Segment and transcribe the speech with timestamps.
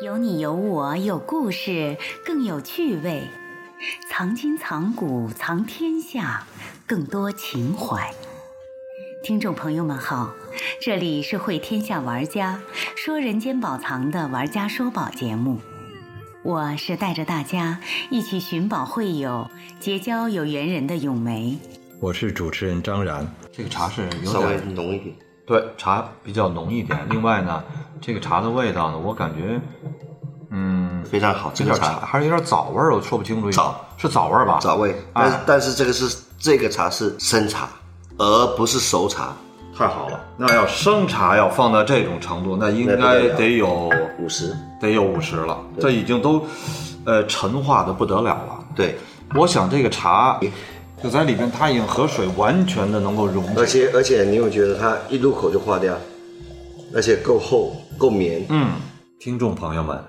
[0.00, 3.22] 有你有我有故事，更有趣味；
[4.08, 6.46] 藏今藏古藏天下，
[6.86, 8.14] 更多情怀。
[9.24, 10.32] 听众朋友们好，
[10.80, 12.60] 这里是会天下玩家
[12.94, 15.58] 说人间宝藏的玩家说宝节目，
[16.44, 21.58] 我是带着大家一起寻宝会友、结交有缘人的咏梅。
[22.00, 23.26] 我是主持人张然。
[23.50, 25.16] 这个茶是有稍微点浓一点。
[25.44, 27.00] 对茶比较浓一点。
[27.08, 27.64] 另外呢，
[28.02, 29.94] 这个茶的味道呢，我感觉，嗯，
[31.10, 33.50] 非常好，这个茶还是有点枣味儿，我说不清楚。
[33.50, 34.58] 枣是枣味儿吧？
[34.60, 37.68] 枣味，但但是这个是这个茶是生茶，
[38.16, 39.34] 而不是熟茶，
[39.76, 40.20] 太好了。
[40.36, 44.54] 那要生茶要放到这种程度，那应该得有五十。
[44.80, 46.40] 得有五十了，这已经都，
[47.04, 48.64] 呃，陈化的不得了了。
[48.76, 48.96] 对，
[49.34, 50.38] 我想这个茶
[51.02, 53.86] 就在里边，它已经和水完全的能够溶而解。
[53.86, 55.96] 且而且你有觉得它一入口就化掉，
[56.94, 58.46] 而且够厚够绵。
[58.50, 58.70] 嗯，
[59.18, 60.00] 听众朋友们，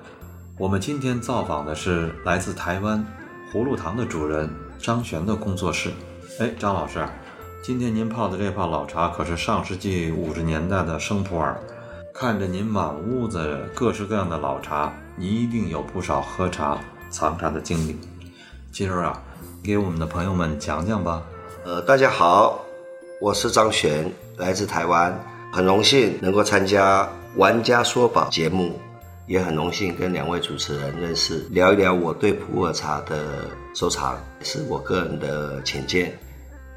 [0.59, 3.01] 我们今天造访的是来自台湾
[3.49, 5.89] 葫芦堂的主人张璇的工作室。
[6.37, 7.07] 哎，张老师，
[7.63, 11.55] 今天您泡的这泡老茶可是上世纪五十年代的生普洱，
[12.13, 16.77] 看着您满屋子各式各样的老茶，您一定有不少喝茶
[17.09, 17.97] 藏茶的经历。
[18.69, 19.23] 今儿啊，
[19.63, 21.23] 给我们的朋友们讲讲吧。
[21.63, 22.59] 呃，大家好，
[23.21, 25.17] 我是张璇，来自台湾，
[25.53, 27.05] 很荣幸能够参加
[27.37, 28.77] 《玩家说宝》节目，
[29.29, 36.17] 也很荣幸跟两位主持人认识，聊一聊我对普洱茶的收藏，是我个人的浅见，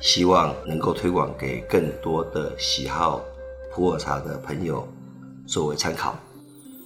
[0.00, 3.24] 希望能够推广给更多的喜好
[3.72, 4.86] 普洱茶的朋友
[5.46, 6.14] 作为参考。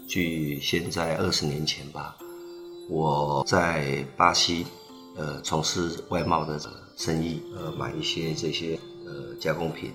[0.07, 2.17] 距现在二十年前吧，
[2.89, 4.65] 我在巴西，
[5.17, 6.61] 呃，从事外贸的
[6.97, 9.91] 生意，呃，买一些这些呃加工品，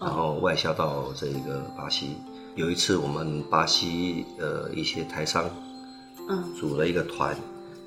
[0.00, 2.16] 然后外销到这个巴西。
[2.54, 5.48] 有一次，我们巴西呃一些台商，
[6.28, 7.34] 嗯，组了一个团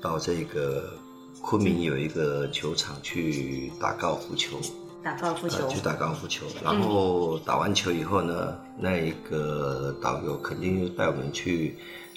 [0.00, 0.92] 到这个
[1.40, 4.58] 昆明有一个球场去打高尔夫球，
[5.04, 6.46] 打高尔夫球呃，去打高尔夫球。
[6.64, 11.76] 然后打完球以后呢，那一个导游肯定就带我们去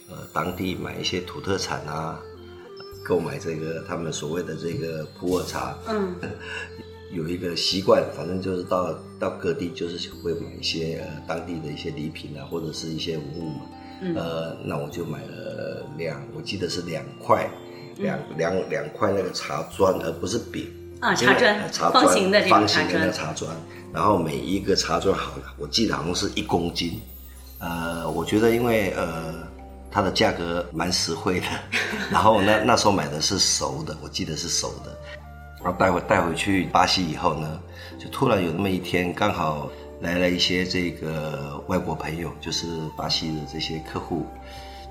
[0.10, 2.20] 呃当地买一些土特产啊，
[3.06, 5.78] 购买这个他们所谓的这个普洱茶。
[5.88, 6.16] 嗯，
[7.12, 13.62] 有一个习惯，反正就是到到各地就是会买一些呃当地的一些礼品啊，或者是一些文物嘛。
[14.02, 17.50] 嗯呃，那我就买了两，我记得是两块，
[17.98, 20.72] 两两两块那个茶砖，而不是饼。
[21.02, 23.58] 啊，茶砖方形的方形的那茶砖个，茶砖，
[23.94, 27.00] 然后每一个茶砖好，我记得好像是一公斤。
[27.60, 29.34] 呃，我觉得因为呃
[29.92, 31.48] 它的价格蛮实惠的，
[32.12, 34.98] 然后那那时候买的是熟的，我记得是熟的，
[35.62, 37.60] 然后带回带回去巴西以后呢，
[37.98, 39.70] 就突然有那么一天，刚好
[40.02, 44.26] 来了一些这个外国朋友，就是巴西的这些客户，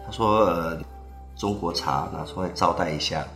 [0.04, 0.78] 他说呃
[1.34, 3.26] 中国茶拿出来招待一下，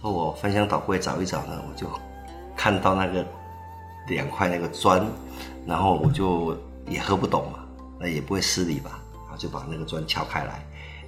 [0.00, 1.86] 说我翻箱倒柜找一找呢，我就
[2.56, 3.26] 看到那个
[4.08, 5.06] 两块那个砖，
[5.66, 6.56] 然后我就
[6.86, 7.58] 也喝不懂嘛，
[8.00, 10.64] 那也不会失礼吧，然后就把那个砖敲开来，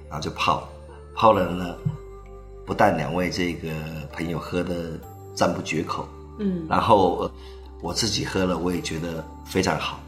[0.07, 0.69] 然后就泡，
[1.15, 1.75] 泡了呢，
[2.67, 3.69] 不但两位这个
[4.13, 4.99] 朋友喝的
[5.39, 6.05] 赞不绝口，
[6.39, 6.65] 嗯。
[6.67, 7.31] 然后呃
[7.81, 10.01] 我自己喝了，我也觉得非常好，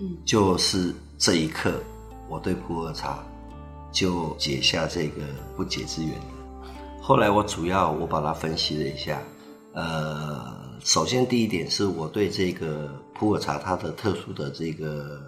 [0.00, 1.72] 嗯，就是这一刻，
[2.28, 3.16] 我对普洱茶
[3.92, 5.22] 就结下这个
[5.56, 6.70] 不解之缘了。
[7.00, 9.22] 后来我主要我把它分析了一下，
[9.72, 15.20] 呃，首先第一点是我对这个普洱茶它的特殊的这个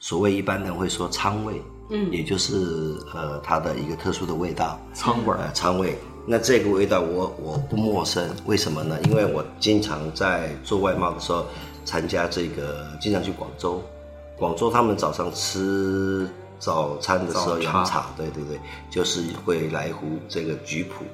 [0.00, 2.10] 所谓一般人会说仓味，嗯。
[2.10, 5.38] 也就是呃它的一个特殊的味道，仓味儿。
[5.38, 5.96] 呃，仓味。
[6.26, 8.98] 那这个味道我我不陌生，为什么呢？
[9.04, 11.46] 因为我经常在做外贸的时候
[11.84, 13.82] 参加这个，经常去广州，
[14.36, 18.58] 广州他们早上吃早餐的时候早茶洋茶，对对对，
[18.90, 21.04] 就是会来一壶这个菊普，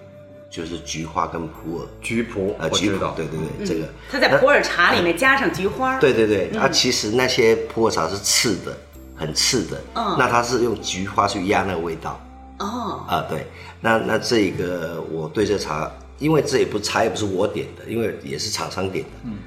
[0.48, 3.15] 就是菊花跟普洱，菊普，呃，我知道，。
[3.16, 8.77] 菊普对对对，这个它在普洱茶里面加上菊花，对对对，啊，其实那些普洱茶是次的，
[9.16, 12.21] 很次的，嗯那它是用菊花去压那个味道，
[12.60, 13.47] 哦，啊，对，
[13.80, 19.39] 那那这个我对这茶，因为这也不茶也不是我点的，因为也是厂商点的，嗯，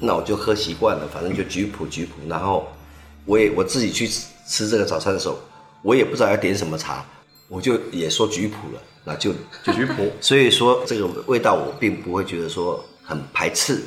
[0.00, 2.66] 那我就喝习惯了，反正就菊普菊普，然后
[3.24, 5.38] 我也我自己去吃吃这个早餐的时候，
[5.82, 7.04] 我也不知道要点什么茶，
[7.48, 9.32] 我就也说菊普了，那就
[9.62, 13.82] 就菊普，所以说这个味道我并不会觉得说很排斥。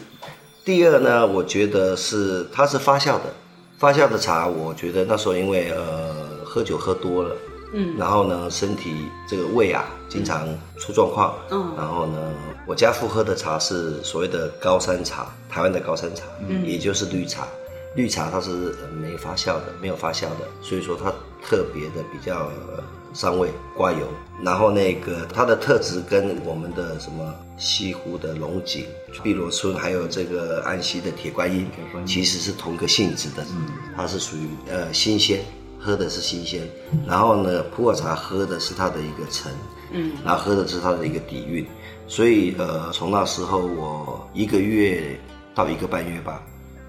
[0.63, 3.33] 第二呢，我觉得是它是发酵的，
[3.79, 7.35] 发酵的茶，我觉得那时候因为呃喝酒喝多了，
[7.73, 8.93] 嗯，然后呢身体
[9.27, 12.33] 这个胃啊经常出状况，嗯然后呢
[12.65, 17.47] 我家父喝的茶是所谓的高山茶，台湾的高山茶，嗯，也就是绿茶。
[17.95, 18.51] 绿茶它是
[18.81, 21.11] 呃没发酵的，没有发酵的，所以说它
[21.43, 22.83] 特别的比较呃
[23.15, 24.07] 上味刮油。
[24.43, 28.85] 然后那个它的特质跟我们的什么西湖的龙井、
[29.23, 31.67] 碧螺春，还有这个安溪的铁观音，
[32.05, 33.43] 其实是同个性质的。
[33.51, 33.67] 嗯，
[33.97, 35.43] 它是属于呃新鲜，
[35.79, 36.61] 喝的是新鲜。
[37.07, 39.51] 然后呢，普洱茶喝的是它的一个陈，
[39.91, 41.65] 嗯，然后喝的是它的一个底蕴。
[42.07, 45.19] 所以呃，从那时候我一个月
[45.53, 46.41] 到一个半月吧，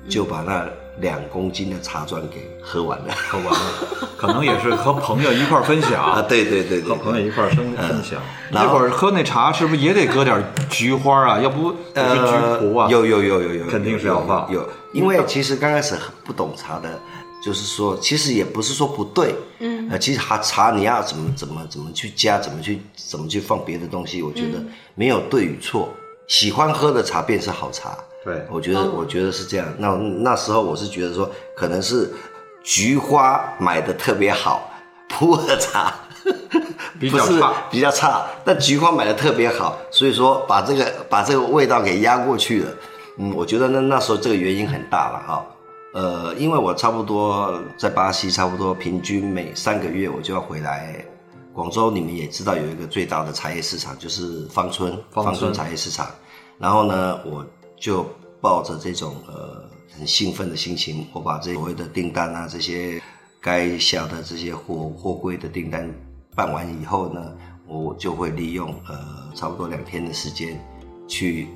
[0.09, 0.67] 就把那
[1.01, 3.15] 两公斤的茶砖给喝完了。
[3.31, 8.19] 喝完了，可能也是和朋友一块儿分享 啊，对对对对和朋友一块儿分分享。
[8.51, 11.39] 那会儿喝那茶是不是也得搁点菊花啊？
[11.39, 12.89] 要不呃菊蒲啊？
[12.89, 15.95] 有有有有有，肯定是要放有，因为其实刚开始
[16.25, 16.99] 不懂茶的，
[17.43, 24.63] 就是说，其实也不是说不对，嗯，呃，其实茶茶你要怎么怎么怎么去加，怎么去怎么去放别的东西，我觉得
[24.95, 25.89] 没有对与错，
[26.29, 27.97] 喜欢喝的茶便是好茶。
[28.23, 29.67] 对我觉得我觉得是这样。
[29.79, 32.13] 那那时候我是觉得说，可能是
[32.63, 34.71] 菊花买的特别好，
[35.09, 35.95] 普洱茶
[37.01, 42.71] 比较差比较差，但菊花买的特别好，所以说把这个把这个味道给压过去了。
[43.17, 45.47] 嗯，我觉得那那时候这个原因很大了哈。
[45.93, 51.05] 呃，因为我差不多在巴西，差不多平均每三个月我就要回来。
[51.53, 56.09] 广州你们也知道有一个最大的茶叶市场，就是芳村芳村村茶叶市场。
[56.59, 57.45] 然后呢，我
[57.77, 58.07] 就
[58.41, 63.03] 抱着这种呃很兴奋的心情，我把这所谓的订单啊，这些
[63.41, 65.93] 该下的这些货货柜的订单
[66.37, 67.33] 办完以后呢，
[67.67, 68.97] 我就会利用呃
[69.35, 70.57] 差不多两天的时间，
[71.09, 71.49] 去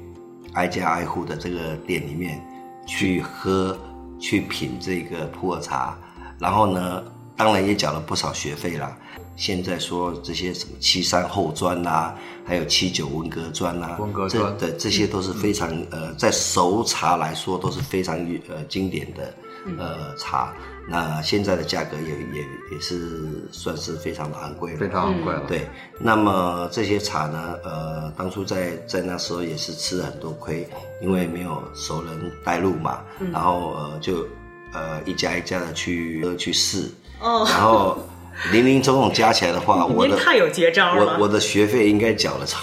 [0.54, 2.44] 挨家挨户的这个店里面
[2.84, 3.78] 去喝、
[4.18, 5.96] 去品这个普洱茶，
[6.38, 7.02] 然后呢，
[7.36, 8.96] 当然也缴了不少学费啦。
[9.36, 12.14] 现在说这些什么七三后砖呐、
[12.46, 18.16] 还有七九文革砖呐、文革砖这对这些都是非常呃，在熟茶来说都是非常
[18.48, 19.34] 呃经典的
[19.76, 20.54] 呃茶。
[20.86, 25.42] 那现在的价格也也也是算是非常的昂贵了，非常昂贵了。
[25.48, 25.66] 对，
[25.98, 30.68] 那么这些茶呢，呃，当初在在那时候也是吃了很多亏，
[31.00, 33.00] 因为没有熟人带路嘛，
[33.32, 34.26] 然后呃就
[34.74, 36.90] 呃一家一家的去喝去试，
[37.20, 37.46] 哦。
[37.48, 37.98] 然后
[38.52, 41.16] 零零总总加起来的话， 我的太有绝招了。
[41.18, 42.60] 我我的学费应该缴了差，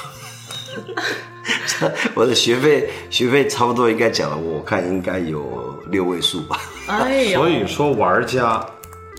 [2.16, 6.60] 我的学费学费差不多应该讲了，我看应该有六位数吧。
[6.88, 8.66] 哎呀，所以说玩家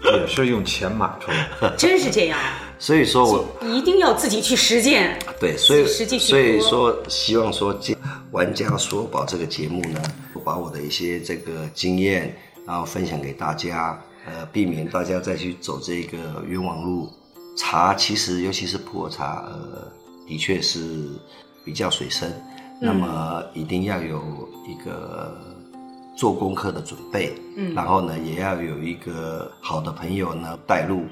[0.05, 1.75] 也是用钱买出来的。
[1.79, 2.39] 真是这样，
[2.79, 3.25] 所以说
[3.61, 5.19] 我一定要自己去实践。
[5.41, 7.97] 对，所以实际所以说希望说借
[8.31, 10.01] 玩家说宝这个节目呢，
[10.45, 12.35] 把我的一些这个经验，
[12.67, 17.11] 然后分享给大家，呃，避免大家再去走这个冤枉路。
[17.55, 19.93] 茶其实尤其是普洱茶，呃，
[20.33, 21.11] 的确是
[21.63, 22.33] 比较水深，
[22.81, 24.19] 那么一定要有
[24.67, 25.37] 一个
[26.17, 31.03] 做功课的准备，嗯，然后呢，也要有一个好的朋友呢带路。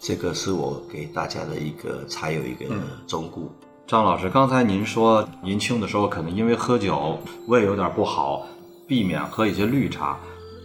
[0.00, 2.66] 这个是我给大家的一个才有一个
[3.06, 3.42] 忠告。
[3.86, 7.16] 张老师，刚才您说年轻的时候可能因为喝酒
[7.46, 8.44] 胃有点不好，
[8.88, 10.18] 避免喝一些绿茶，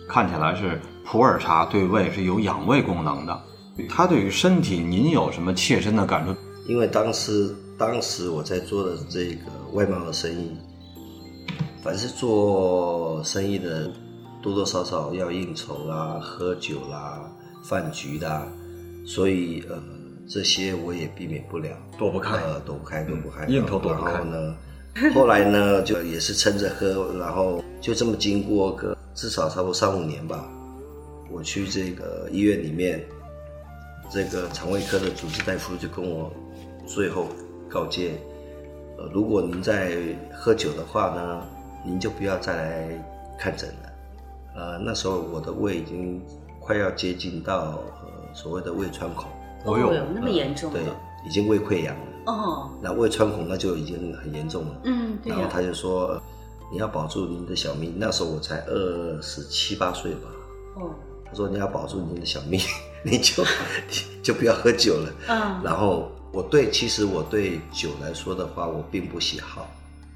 [0.09, 3.39] 看起来是普洱茶对胃是有养胃功能的。
[3.87, 6.35] 它对于身体，您有什么切身的感受？
[6.65, 10.55] 因为当时当时我在做的这个外贸的生意，
[11.83, 13.91] 凡是做生意的，
[14.41, 17.21] 多多少少要应酬啦、喝酒啦、
[17.63, 18.47] 饭局啦，
[19.05, 19.81] 所以呃
[20.27, 24.55] 这些我也避免不了，躲不开呃躲不开，躲不开，应酬躲不开然后呢，
[25.13, 30.49] 后来呢就也是撑着喝，然后就这么经过个至少差不多三五年吧，
[31.31, 33.03] 我去这个医院里面。
[34.11, 36.31] 这个肠胃科的主治大夫就跟我
[36.85, 37.29] 最后
[37.73, 38.11] 告诫，
[38.97, 39.97] 呃，如果您在
[40.31, 41.41] 喝酒的话呢，
[41.83, 43.05] 您就不要再来
[43.39, 43.89] 看诊了。
[44.55, 46.21] 呃，那时候我的胃已经
[46.59, 49.25] 快要接近到呃所谓的胃穿孔，
[49.65, 50.71] 哦哟有那么严重？
[50.71, 50.83] 对，
[51.25, 52.01] 已经胃溃疡了。
[52.27, 54.81] 哦，那胃穿孔那就已经很严重了。
[54.83, 56.21] 嗯，然后他就说，呃
[56.71, 57.93] 你要保住您的小命。
[57.97, 60.29] 那时候我才二十七八岁吧。
[60.75, 60.89] 哦，
[61.25, 62.59] 他说你要保住您的小命，
[63.03, 63.43] 你就
[63.89, 65.11] 你就不要喝酒了。
[65.27, 69.69] 嗯然后我对，其实我对酒来说的话，我并不喜好，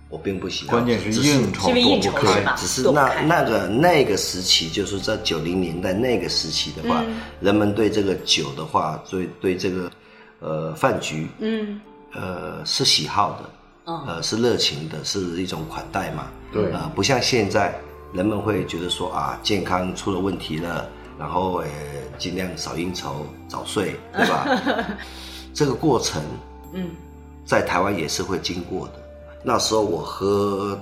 [0.09, 0.71] 我并不喜好。
[0.71, 2.41] 关键是应酬躲不开。
[2.57, 2.65] 是？
[2.65, 9.91] 只是那那个那个时期，就是在九零年代那个时期的话，嗯人们对这个酒的话，对对这个
[10.39, 11.79] 呃饭局，嗯
[12.13, 16.29] 呃是喜好的，哦呃是热情的，是一种款待嘛。
[16.51, 17.79] 对啊、不像现在
[18.11, 21.67] 人们会觉得说啊健康出了问题了，然后呃
[22.17, 24.47] 尽量少应酬、早睡，对吧？
[25.57, 26.21] 这个过程
[26.71, 26.91] 嗯
[27.43, 28.93] 在台湾也是会经过的。
[29.41, 30.77] 那时候我喝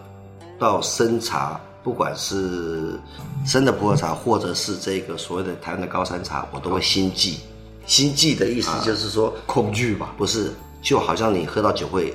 [0.60, 3.00] 到生茶不管是
[3.46, 7.40] 生的普洱茶，或者是这个所谓的台湾的高山茶，我都会心悸。
[7.86, 10.14] 心悸的意思就是说，恐惧吧？
[10.18, 10.52] 不是，
[10.82, 12.14] 就好像你喝到酒会，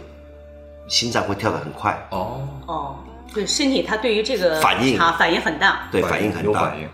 [0.86, 2.96] 心脏会跳得很快，哦，哦，
[3.32, 5.88] 对，身体它对于这个反应啊反应很大。
[5.90, 6.78] 对，反应很大有反。
[6.78, 6.88] 应。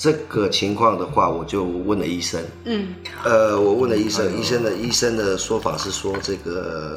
[0.00, 6.94] 这个情况的话，我就问了医生，嗯，呃，我问了医生，哎医生的医生的说法是说，这个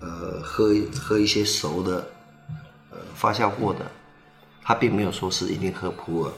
[0.00, 2.04] 呃，喝喝一些熟的，
[2.90, 3.86] 呃，发酵过的，
[4.64, 6.32] 他并没有说是一定喝普洱，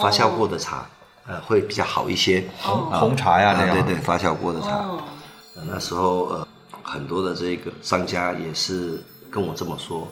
[0.00, 0.88] 发酵过的茶，
[1.26, 2.44] 呃，会比较好一些。
[2.64, 4.76] 哦红茶呀，那啊，样对对，发酵过的茶。
[4.86, 5.02] 哦，
[5.66, 6.48] 那时候呃，
[6.80, 10.06] 很多的这个商家也是跟我这么说，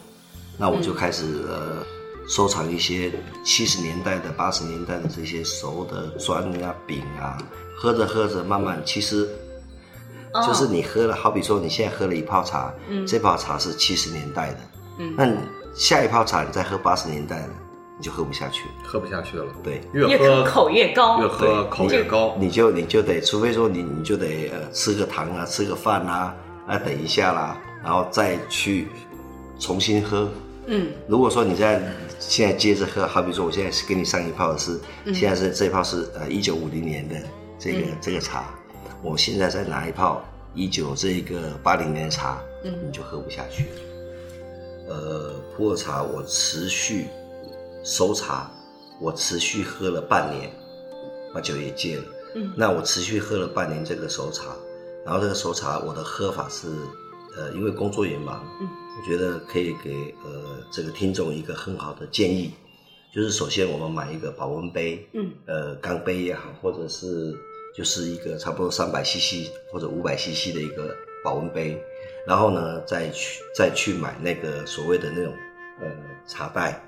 [0.59, 1.87] 那我就开始、呃
[2.29, 3.13] 收藏一些
[3.45, 7.39] 七十年代的、八十年代的这些熟的砖啊、饼啊，
[7.77, 9.29] 喝着喝着，慢慢其实
[10.33, 14.59] 哦就是你喝了，好比说你现在喝了一泡茶，嗯这泡茶是七十年代的，
[14.99, 15.37] 嗯那你
[15.75, 17.49] 下一泡茶你再喝八十年代的，
[17.97, 18.65] 你就喝不下去。
[18.85, 22.35] 喝不下去了，对，越喝口口越高，越喝口越高。
[22.41, 26.35] 你就你就得，除非说你你就得呃吃个糖啊，吃个饭啊，
[26.67, 28.89] 啊等一下啦，然后再去
[29.61, 30.29] 重新喝。
[30.67, 31.81] 嗯，如果说你在
[32.19, 34.81] 现在接着喝，好比说我现在是给你上一泡的是，
[35.15, 37.15] 现在是这一泡是呃一九五零年的
[37.59, 38.53] 这个、这个茶，
[39.03, 42.75] 我现在再拿一泡一九这个八零年的茶，嗯。
[42.85, 43.71] 你就喝不下去了。
[44.89, 47.07] 呃，普洱茶我持续
[47.85, 48.51] 熟茶，
[49.01, 50.51] 我持续喝了半年，
[51.33, 52.05] 把酒也戒了。
[52.35, 52.53] 嗯。
[52.57, 54.45] 那我持续喝了半年这个熟茶，
[55.05, 56.69] 然后这个熟茶我的喝法是，
[57.37, 62.51] 呃，因为工作也忙，嗯，我觉得可以给呃这个听众一个很好的建议，
[63.15, 67.37] 就是首先我们买一个保温杯，嗯，呃，钢杯也好，或者是
[67.77, 71.79] 就是一个差不多三百 CC 或者五百 CC 的一个保温杯，
[72.27, 75.33] 然后呢再去再去买那个所谓的那种
[75.81, 75.87] 呃
[76.27, 76.83] 茶袋，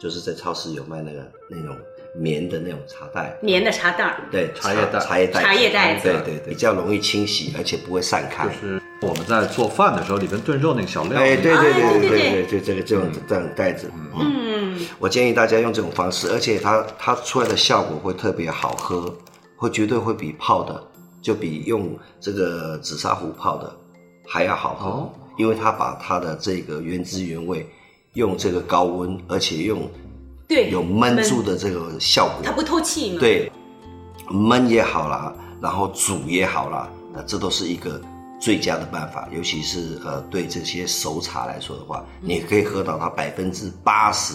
[0.00, 1.76] 就是在超市有卖那个那种
[2.14, 6.08] 棉的那种茶袋，棉的茶袋，对，茶叶袋茶叶袋，茶叶袋子。
[6.08, 8.48] 对对对，比较容易清洗，而且不会散开。
[8.48, 19.12] 就是我们在做饭的时候，里面炖肉那个小料，哎，对对哎对对对对对，这个这种这种袋子，嗯，嗯，我建议大家用这种方式，而且它它出来的效果会特别好喝，
[19.56, 20.82] 会绝对会比泡的，
[21.20, 23.70] 就比用这个紫砂壶泡的
[24.26, 25.10] 还要好喝，哦。
[25.38, 27.66] 因为它把它的这个原汁原味
[28.12, 29.90] 用这个高温，而且用
[30.46, 33.50] 对，有焖住的这个效果，它不透气嘛，，对，
[34.28, 37.98] 焖也好啦，然后煮也好啦，那这都是一个
[38.42, 39.28] 最佳的办法。
[39.32, 44.34] 尤其是呃，对这些熟茶来说的话，你可以喝到它百分之八十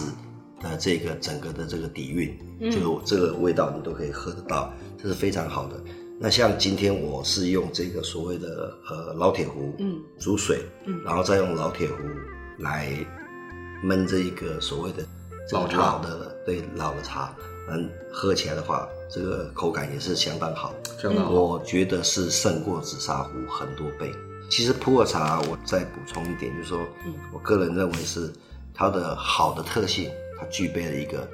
[0.60, 2.36] 的这个整个的这个底蕴，
[2.72, 5.78] 这个这个味道你都可以喝得到，这是非常好的。
[6.18, 11.00] 那像今天我是用这个所谓的呃老铁壶，嗯，煮水，嗯。
[11.04, 11.94] 然后再用老铁壶
[12.58, 12.88] 来
[13.84, 15.04] 焖这一个所谓的
[15.52, 15.76] 老茶。
[15.76, 17.32] 老的对老的茶，
[17.70, 21.30] 嗯，喝起来的话，这个口感也是相当好，相当好。
[21.30, 24.12] 我觉得是胜过紫砂壶很多倍。
[24.50, 27.14] 其实普洱茶，我再补充一点，就是说，嗯。
[27.32, 28.32] 我个人认为是
[28.72, 31.28] 它的好的特性，它具备了一个，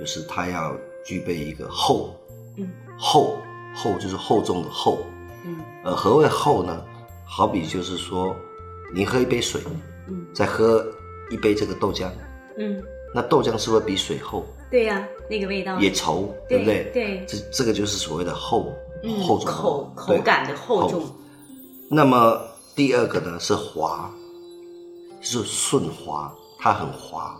[0.00, 2.16] 就是它要具备一个厚，
[2.56, 2.68] 嗯。
[2.98, 3.38] 厚
[3.74, 5.04] 厚就是厚重的厚，
[5.44, 5.56] 嗯。
[5.84, 6.82] 呃，何谓厚呢？
[7.26, 8.34] 好比就是说，
[8.94, 9.60] 你喝一杯水，
[10.08, 10.26] 嗯。
[10.32, 10.86] 再喝
[11.30, 12.08] 一杯这个豆浆，
[12.56, 14.46] 嗯，那豆浆是不是比水厚？
[14.76, 16.90] 对呀，那个味道也稠，对对不对？
[16.92, 21.02] 对这这个就是所谓的厚，嗯厚重口口感的厚重，
[21.88, 22.38] 那么
[22.74, 24.10] 第二个呢是滑，
[25.22, 27.34] 就是顺滑，它很滑。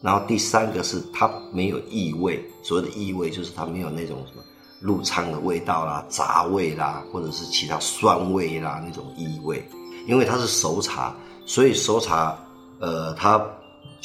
[0.00, 4.42] 然后第三个是它没有异味，所谓的异味就是它没有那种什么
[4.80, 9.62] 入仓的味道啦、杂味啦，或者是其他酸味啦那种异味。
[10.06, 12.38] 因为它是熟茶，所以熟茶
[12.78, 13.46] 呃它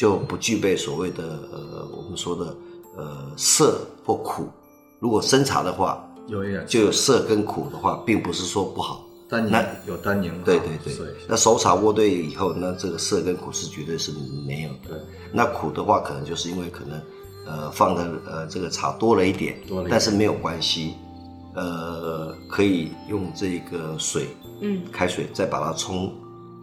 [0.01, 2.57] 就不具备所谓的呃我们说的
[2.97, 4.47] 呃涩或苦。
[4.97, 9.05] 如果生茶的话，有一点就有涩跟苦的话，并不是说不好。
[9.29, 10.95] 单宁那有单宁，对对对，
[11.27, 14.11] 那熟茶渥对以后，那这个涩跟苦是绝对是
[14.43, 14.89] 没有的。
[14.89, 14.97] 对，
[15.31, 16.99] 那苦的话，可能就是因为可能
[17.45, 20.95] 呃放的呃这个茶多了一点，多了一点但是没有关系，
[21.53, 24.29] 呃，可以用这个水
[24.61, 26.11] 嗯开水再把它冲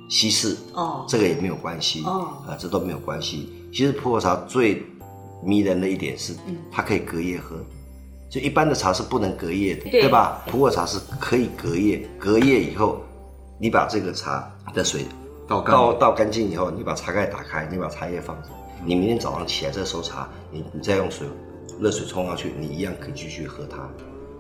[0.09, 3.53] 稀释，哦这个也没有关系，哦啊、这都没有关系。
[3.73, 4.83] 其实普洱茶最
[5.45, 7.57] 迷人的一点是，嗯它可以隔夜喝，
[8.31, 10.43] 就一般的茶是不能隔夜的，对吧？
[10.47, 13.01] 普洱茶是可以隔夜，隔夜以后，
[13.59, 15.05] 你把这个茶的水
[15.47, 18.49] 倒干倒倒干净以后，你把茶盖打开，你把茶叶放着，
[18.85, 21.27] 你明天早上起来再收茶，你你再用水
[21.79, 23.89] 热水冲上去，你一样可以继续喝它。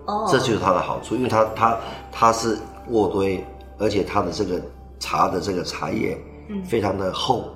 [0.06, 1.76] 哦，这就是它的好处，因为它它
[2.10, 2.58] 它是
[2.90, 3.44] 渥堆，
[3.78, 4.60] 而且它的这个
[4.98, 7.54] 茶的这个茶叶嗯非常的厚，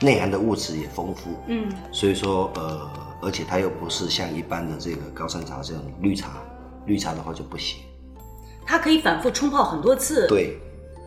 [0.00, 2.90] 内含的物质也丰富，嗯，所以说呃，
[3.22, 6.30] 而且它又不是像一般的这个高山茶这种绿茶，
[6.86, 7.80] 绿茶的话就不行。
[8.66, 10.58] 它可以反复冲泡很多次，，对，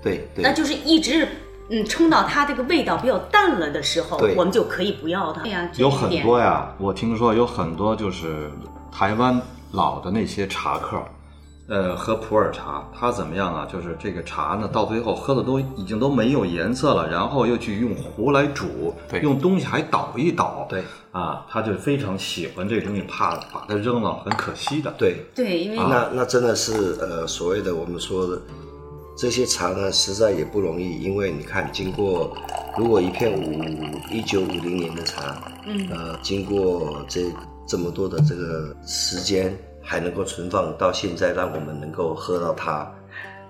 [0.04, 1.28] 对对，那就是一直
[1.70, 5.42] 嗯冲到它这个味道比较淡了的时候对，我们就可以不要它。
[5.42, 8.50] 对呀，这有很多呀，我听说有很多就是
[8.92, 9.42] 台湾
[9.72, 11.04] 老的那些茶客，
[11.68, 13.68] 呃，喝普洱茶，他怎么样啊？
[13.72, 20.84] 就是这个茶呢，到最后喝的都已经都没有颜色了，然后又去用壶来煮，用东西还倒一倒，对。
[21.12, 24.94] 啊，他就非常喜欢这东西，怕把它扔了，很可惜的。
[24.98, 28.40] 对，对，因为那那真的是呃所谓的我们说的
[29.18, 32.38] 这些茶呢，实在也不容易，因为你看，经过
[32.78, 33.64] 如果一片五
[34.12, 35.88] 一九五零年的茶，嗯。
[35.90, 37.26] 呃，经过这
[37.68, 39.58] 这么多的这个时间，
[39.90, 42.86] 还能够存放到现在，让我们能够喝到它，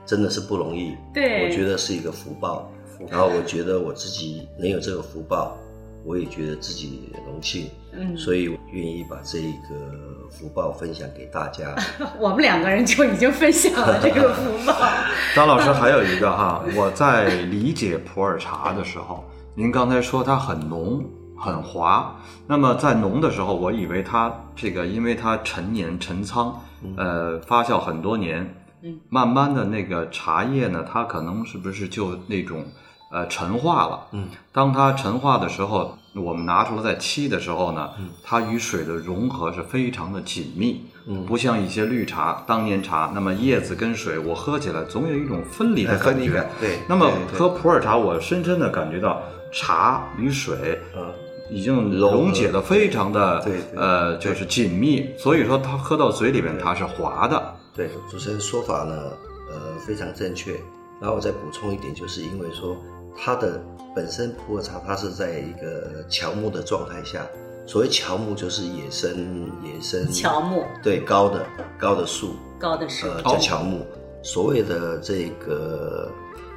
[0.06, 0.96] 真的是不容易。
[1.12, 2.72] 对我觉得是一个福报。
[3.10, 5.58] 然后我觉得我自己能有这个福报，
[6.03, 7.67] 我也觉得自己荣幸。
[7.91, 11.75] 嗯所以我愿意把这一个福报分享给大家。
[12.20, 14.75] 我们两个人就已经分享了这个福报。
[15.36, 19.24] 张老师还有一个哈，我在理解普洱茶的时候，
[19.56, 21.03] 您刚才说它很浓
[21.38, 22.15] 很滑，
[22.48, 26.60] 那么在浓的时候，我以为它这个因为它陈年陈仓，
[26.96, 32.65] 呃，发酵很多年，嗯，慢慢的那个茶叶呢，它可能是不是就那种
[33.12, 34.08] 呃陈化了？
[34.12, 37.91] 嗯，当它陈化的时候，我们拿出来在沏的时候呢，
[38.24, 41.24] 它与水的融合是非常的紧密，嗯。
[41.25, 46.50] 不像一些绿茶、当年茶，那么叶子跟水我喝起来总有一种分离的哎感觉。
[46.60, 46.79] 对。
[46.88, 49.22] 那么喝普洱茶，我深深的感觉到
[49.53, 51.13] 茶与水，嗯
[51.50, 57.56] 已经溶解的非常的对对呃，就是紧密，所以说它喝到嘴里面它是滑的。
[57.74, 59.12] 对，主持人说法呢，
[59.50, 60.54] 呃，非常正确。
[61.00, 62.75] 然后我再补充一点，就是因为说
[63.16, 63.62] 它的
[63.96, 67.25] 本身普洱茶它是在一个乔木的状态下，
[67.68, 71.46] 所谓乔木就是野生野生乔木对高的
[71.77, 73.86] 高的树，高的树呃叫乔木。
[74.24, 76.12] 所谓的这个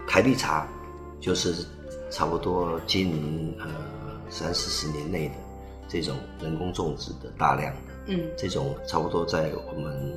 [0.09, 0.67] 台地茶，
[1.21, 1.55] 就是
[2.11, 3.67] 差不多近呃
[4.31, 5.35] 三四十年内的
[5.89, 7.81] 这种人工种植的大量的。
[8.07, 10.15] 嗯这种差不多在我们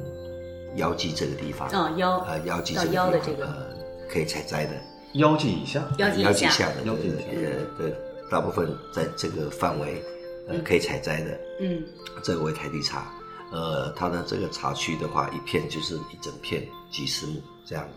[0.78, 3.68] 腰际这个地方，啊腰呃腰际这个地方腰的这个呃
[4.10, 4.72] 可以采摘的，
[5.14, 7.94] 腰际以下，腰腰际以下，的腰际以下呃对，
[8.32, 10.02] 大部分在这个范围
[10.48, 11.84] 呃可以采摘的，嗯
[12.24, 13.12] 这个为台地茶。
[13.52, 17.88] 呃，它的这个茶区的话，一片就是一整片几十亩这样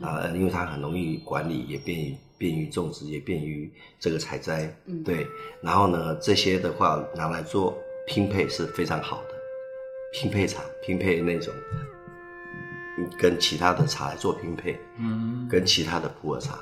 [0.00, 4.74] 啊、因为它很容易管理，也便于便于种植，也便于这个采摘。
[4.86, 5.26] 嗯对。
[5.60, 9.34] 然后呢，这些的话拿来做拼配是非常好的，
[10.12, 11.52] 拼配茶，拼配那种
[12.98, 16.58] 嗯跟其他的茶来做拼配，嗯，跟其他的普洱茶。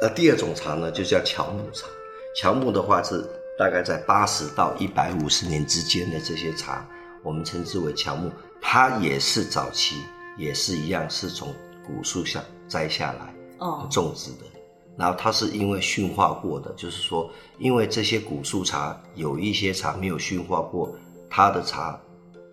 [0.00, 1.86] 呃，第二种茶呢，就叫乔木茶。
[2.34, 3.24] 乔木的话是
[3.58, 6.88] 大概在八十到一百五十年之间的这些茶，
[7.22, 8.30] 我们称之为乔木。
[8.60, 9.96] 它也是早期，
[10.38, 11.54] 也是一样是从
[11.84, 14.51] 古树下摘下来哦种植的。
[14.96, 20.94] 然后它是因为驯化过的，就是说，因为这些古树茶有一些茶没有驯化过，
[21.30, 22.00] 它的茶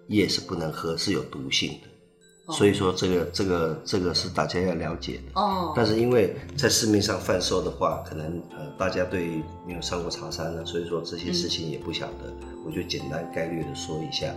[0.08, 1.88] 叶是不能喝，是有毒性的。
[1.88, 5.40] 哦所以说，这个这个这个是大家要了解的。
[5.40, 12.34] 哦，但是因为在市面上贩售的话，可能呃大家对没有上过茶山呢，所以说这些事情也不晓得。
[12.66, 14.34] 我就简单概略的说一下，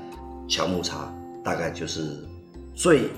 [0.46, 1.10] 乔木茶
[1.42, 2.18] 大概就是
[2.74, 3.08] 最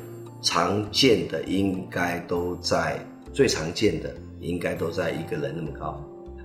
[0.43, 6.01] 常见的，应该都在最常见的应该都在一个人那么高，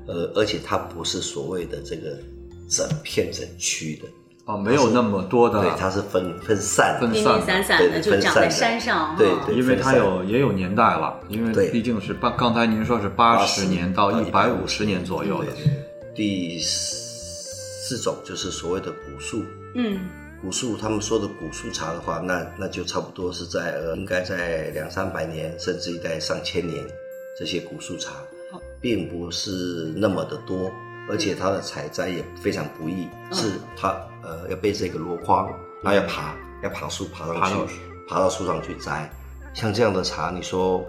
[0.07, 2.17] 呃，而且它不是所谓的这个
[2.69, 4.07] 整片整区的，
[4.45, 15.51] 哦，没有那么多的，对，它是分分散的分零零散散的就长在分散的山上，对对因为它有也有年代了，因为毕竟是八，刚才您说是八十80年到到一百五十年左右的，
[16.15, 19.43] 第四种就是所谓的古树，
[19.75, 19.99] 嗯。
[20.41, 26.81] 古树他们说的古树茶的话，那那就差不多是在呃，应该在两三百年，甚至一代上千年，
[27.39, 28.11] 这些古树茶
[28.51, 30.69] 好，并不是那么的多，
[31.09, 33.33] 而且它的采摘也非常不易，嗯。
[33.33, 35.47] 是它呃要背这个箩筐，
[35.81, 37.75] 然后要爬，要爬树爬上去，
[38.09, 38.45] 爬到树。
[38.45, 39.09] 上去摘。
[39.53, 40.85] 像这样的茶，你说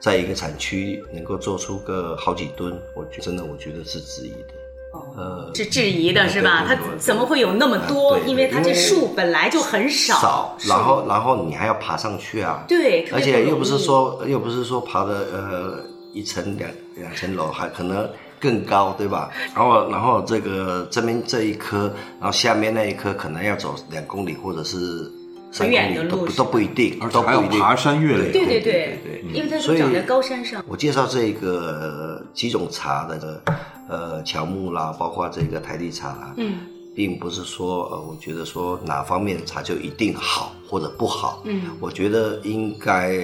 [0.00, 4.54] 在一个产区能够做出个好几吨，我觉真的我觉得是质疑的。
[4.92, 6.64] 哦，呃，是质疑的是吧？
[6.66, 8.18] 它怎么会有那么多？
[8.26, 18.08] 因为它这树本来就很少，少，然后然后你还要爬上去啊，对，而且又不是说又不是说爬的呃一层两两层楼，还可能
[18.40, 19.30] 更高，对吧？
[19.54, 25.10] 然后然后这个这边这一棵，然后下面那一棵可能要走两公里或者是
[25.50, 28.98] 三公远的路是里都不都不一定，而且还要都不一定爬山越岭对对对。
[29.04, 33.54] 对对因为它所长在高山上，我介绍这个几种茶的呃
[33.88, 36.58] 呃乔木啦，包括这个台地茶啦，嗯。
[36.94, 41.42] 并不是说呃，我觉得说哪方面的茶就一定好或者不好。
[41.44, 43.14] 嗯我觉得应该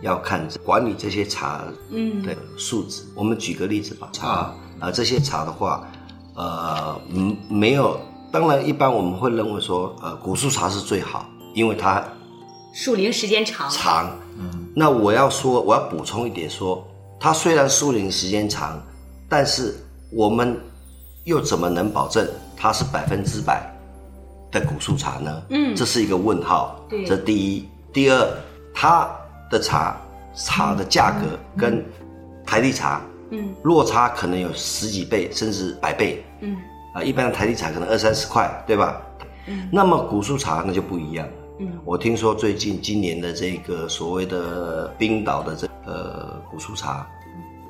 [0.00, 3.02] 要看管理这些茶嗯的素质。
[3.16, 5.84] 我们举个例子吧，茶啊啊、这些茶的话，
[6.36, 7.98] 呃，嗯，没有。
[8.30, 12.04] 当然，一般我们会认为说，呃，古树茶是最好，因为它
[12.72, 14.08] 树龄时间长，长。
[14.38, 16.86] 嗯，那我要说，我要补充一点说，
[17.18, 18.80] 它虽然树龄时间长，
[19.28, 19.74] 但是
[20.12, 20.60] 我们
[21.24, 22.24] 又怎么能保证
[22.56, 23.68] 它是百分之百
[24.50, 25.42] 的古树茶呢？
[25.50, 26.78] 嗯这是一个问号。
[26.88, 27.68] 对这第一。
[27.92, 28.28] 第二，
[28.74, 29.10] 它
[29.50, 29.96] 的茶
[30.34, 31.84] 茶的价格跟
[32.44, 36.24] 台地茶嗯落差可能有十几倍甚至百倍。
[36.40, 36.56] 嗯
[36.94, 39.02] 啊，一般的台地茶可能二三十块，对吧？
[39.46, 41.26] 嗯那么古树茶那就不一样。
[41.60, 47.08] 嗯我听说最近今年的这个所谓的冰岛的这呃古树茶，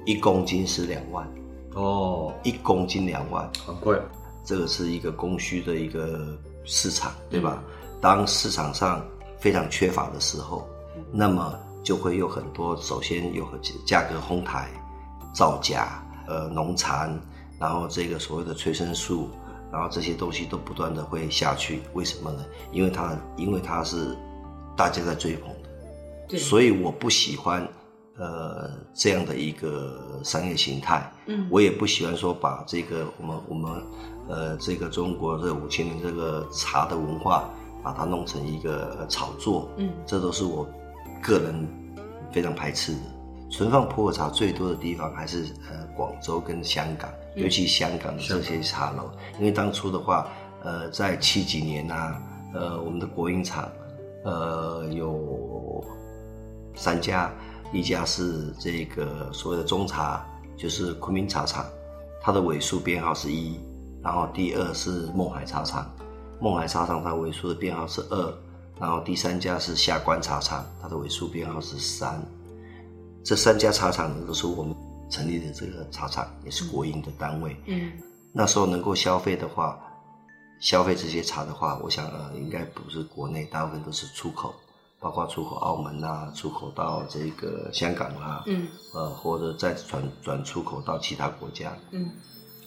[0.05, 1.27] 一公斤是两万，
[1.75, 3.97] 哦，一公斤两万，很贵。
[4.45, 6.37] 这个是一个供需的一个
[6.69, 7.63] 市场，对吧？
[8.01, 9.05] 当市场上
[9.41, 10.69] 非常缺乏的时候，
[11.11, 13.49] 那么就会有很多，首先有
[13.87, 14.69] 价格哄抬、
[15.33, 17.19] 造假、呃农残，
[17.59, 19.31] 然后这个所谓的催生素，
[19.73, 21.81] 然后这些东西都不断的会下去。
[21.95, 22.45] 为什么呢？
[22.71, 24.15] 因为它因为它是
[24.77, 25.69] 大家在追捧的，
[26.29, 27.67] 对，所以我不喜欢
[28.19, 31.11] 呃这样的一个商业形态。
[31.27, 33.83] 嗯我也不喜欢说把这个我们我们
[34.29, 37.49] 呃这个中国这五千年这个茶的文化，
[37.83, 40.67] 把它弄成一个呃炒作，嗯这都是我
[41.23, 41.67] 个人
[42.33, 42.99] 非常排斥的。
[43.51, 50.29] 存放普洱茶最多的地方还是呃广州跟香港，嗯尤其香港的这些茶楼，因为当初的话，
[50.63, 52.21] 呃，在七几年啊，
[52.53, 53.67] 呃，我们的国营厂，
[54.25, 55.83] 呃，有
[56.75, 57.33] 三家，
[57.73, 60.25] 一家是这个所谓的中茶，
[60.57, 61.67] 就是昆明茶厂，
[62.21, 63.59] 它的尾数编号是一，
[64.03, 65.91] 然后第二是勐海茶厂，
[66.41, 68.35] 勐海茶厂它尾数的编号是二，
[68.81, 72.23] 然后第三家是下关茶厂，它的尾数编号是三。
[73.23, 74.75] 这三家茶厂呢，都是我们
[75.11, 77.57] 成立的这个茶厂，也是国营的单位。
[77.67, 77.93] 嗯
[78.33, 79.79] 那时候能够消费的话，
[80.61, 84.55] 消费这些茶的话，我想呃，应该不是国内，大部分都是出口，
[85.01, 91.73] 包括出口澳门啊，出口到这个香港啊，嗯呃，或者再转转出口到其他国家。
[91.93, 92.11] 嗯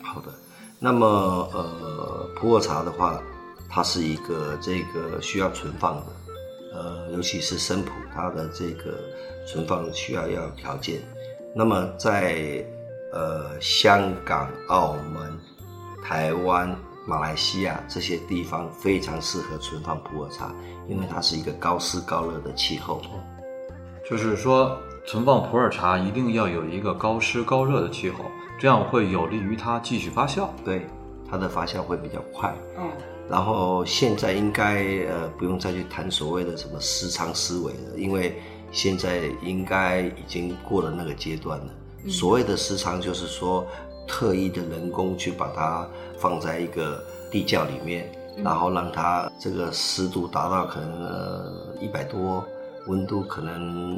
[0.01, 0.33] 好的，
[0.79, 1.05] 那么
[1.53, 3.21] 呃，普洱茶的话，
[3.69, 6.05] 它是一个这个需要存放的，
[6.73, 8.97] 呃，尤其是生普，它的这个
[9.45, 11.01] 存放需要要有条件。
[11.53, 12.65] 那么在
[13.13, 15.37] 呃香港、澳门、
[16.03, 20.53] 台湾、马来西亚这些地方非常适合存放普洱茶，
[20.87, 23.01] 因为它是一个高湿高热的气候。
[24.09, 28.25] 就是说，存放普洱茶一定要有一个高湿高热的气候，
[28.59, 30.49] 这样会有利于它继续发酵。
[30.63, 30.85] 对，
[31.29, 32.53] 它的发酵会比较快。
[32.77, 32.89] 嗯
[33.29, 38.41] 然后现在应该呃不用再去谈所谓的什么私藏思维了，因为
[38.73, 41.65] 现在应该已经过了那个阶段了。
[42.09, 43.65] 所谓的时长就是说
[44.11, 45.87] 特意的人工去把它
[46.19, 48.11] 放在一个地窖里面，
[48.43, 52.45] 然后让它这个湿度达到可能呃一百多，
[52.87, 53.97] 温度可能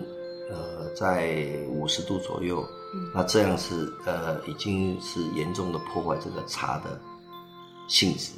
[0.52, 1.36] 呃在
[1.68, 2.64] 五十度左右，
[3.12, 7.00] 那这样是呃已经是严重的破坏这个茶的
[7.88, 8.34] 性质。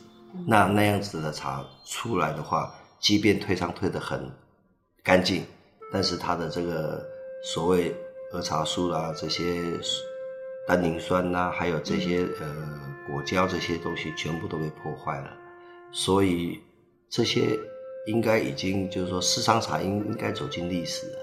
[0.48, 4.32] 那那样子的茶出来的话，即便退仓退得很
[5.04, 5.44] 干净，
[5.92, 7.06] 但是它的这个
[7.44, 7.94] 所谓
[8.32, 9.62] 儿茶素啦，这些
[10.68, 12.46] 单宁酸呐、还有这些呃
[13.08, 15.30] 果胶这些东西，全部都被破坏了。
[15.92, 16.60] 所以
[17.10, 17.58] 这些
[18.08, 21.14] 应该已经就是说，市场茶应应该走进历史了。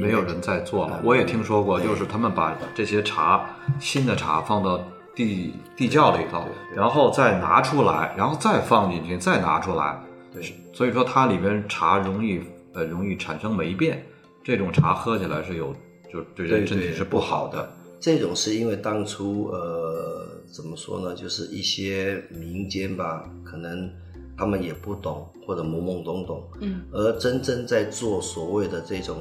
[0.00, 1.06] 没有人在做了嗯。
[1.06, 3.48] 我也听说过，就是他们把这些茶
[3.80, 4.78] 新的茶放到
[5.14, 9.98] 地地窖里头，然后再拿出来，然后再放进去，再拿出来。
[10.32, 12.40] 对，所以说它里边茶容易
[12.72, 14.04] 呃容易产生霉变，
[14.44, 15.74] 这种茶喝起来是有
[16.12, 17.70] 就对人身体是不好的。
[18.02, 23.88] 这种是因为当初呃怎么说呢，就是一些民间吧，可能
[24.36, 29.18] 他们也不懂或者懵懵懂懂，嗯而真正在做所谓的这种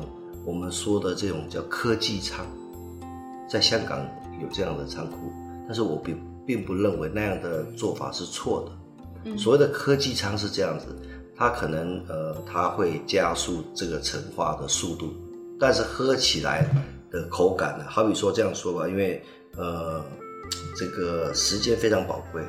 [0.47, 2.43] 我们说的这种叫科技仓，
[3.47, 4.03] 在香港
[4.41, 5.31] 有这样的仓库，
[5.67, 6.17] 但是我并
[6.47, 8.71] 并不认为那样的做法是错的。
[9.25, 10.87] 嗯所谓的科技仓是这样子，
[11.35, 15.13] 它可能呃它会加速这个陈化的速度，
[15.59, 16.67] 但是喝起来
[17.11, 19.21] 的口感呢，好比说这样说吧，因为
[19.57, 20.03] 呃
[20.77, 22.41] 这个时间非常宝贵，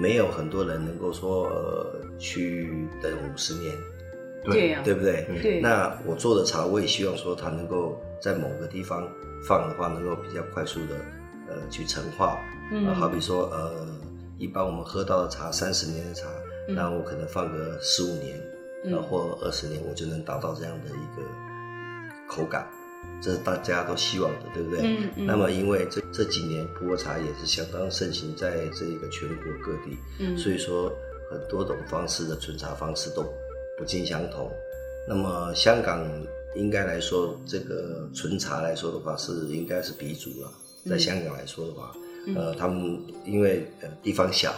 [0.00, 3.76] 没有很多人能够说呃去等五十年，
[4.44, 5.26] 对呀对不对？
[5.42, 5.60] 对。
[5.60, 9.06] 那我做的茶，我也希望说它能够在某个地方
[9.46, 10.94] 放的话，能够比较快速的
[11.48, 12.38] 呃去陈化，
[12.72, 12.86] 嗯。
[12.86, 13.86] 呃好比说呃，
[14.38, 16.28] 一般我们喝到的茶三十年的茶，
[16.68, 21.22] 嗯那我可能放个十五年，或二十年，我就能达到这样的一个
[22.28, 22.66] 口感。
[23.22, 24.80] 这是大家都希望的，对不对？
[24.82, 30.90] 嗯嗯那么，因为这这几年普洱茶也是相当盛行在这个全国各地，嗯所以说
[31.30, 33.24] 很多种方式的存茶方式都
[33.78, 34.50] 不尽相同。
[35.08, 36.04] 那么香港
[36.54, 40.52] 应该来说，这个存茶来说的话，是应该是鼻祖了。
[40.88, 41.92] 在香港来说的话，
[42.34, 44.52] 呃，他们因为呃地方小，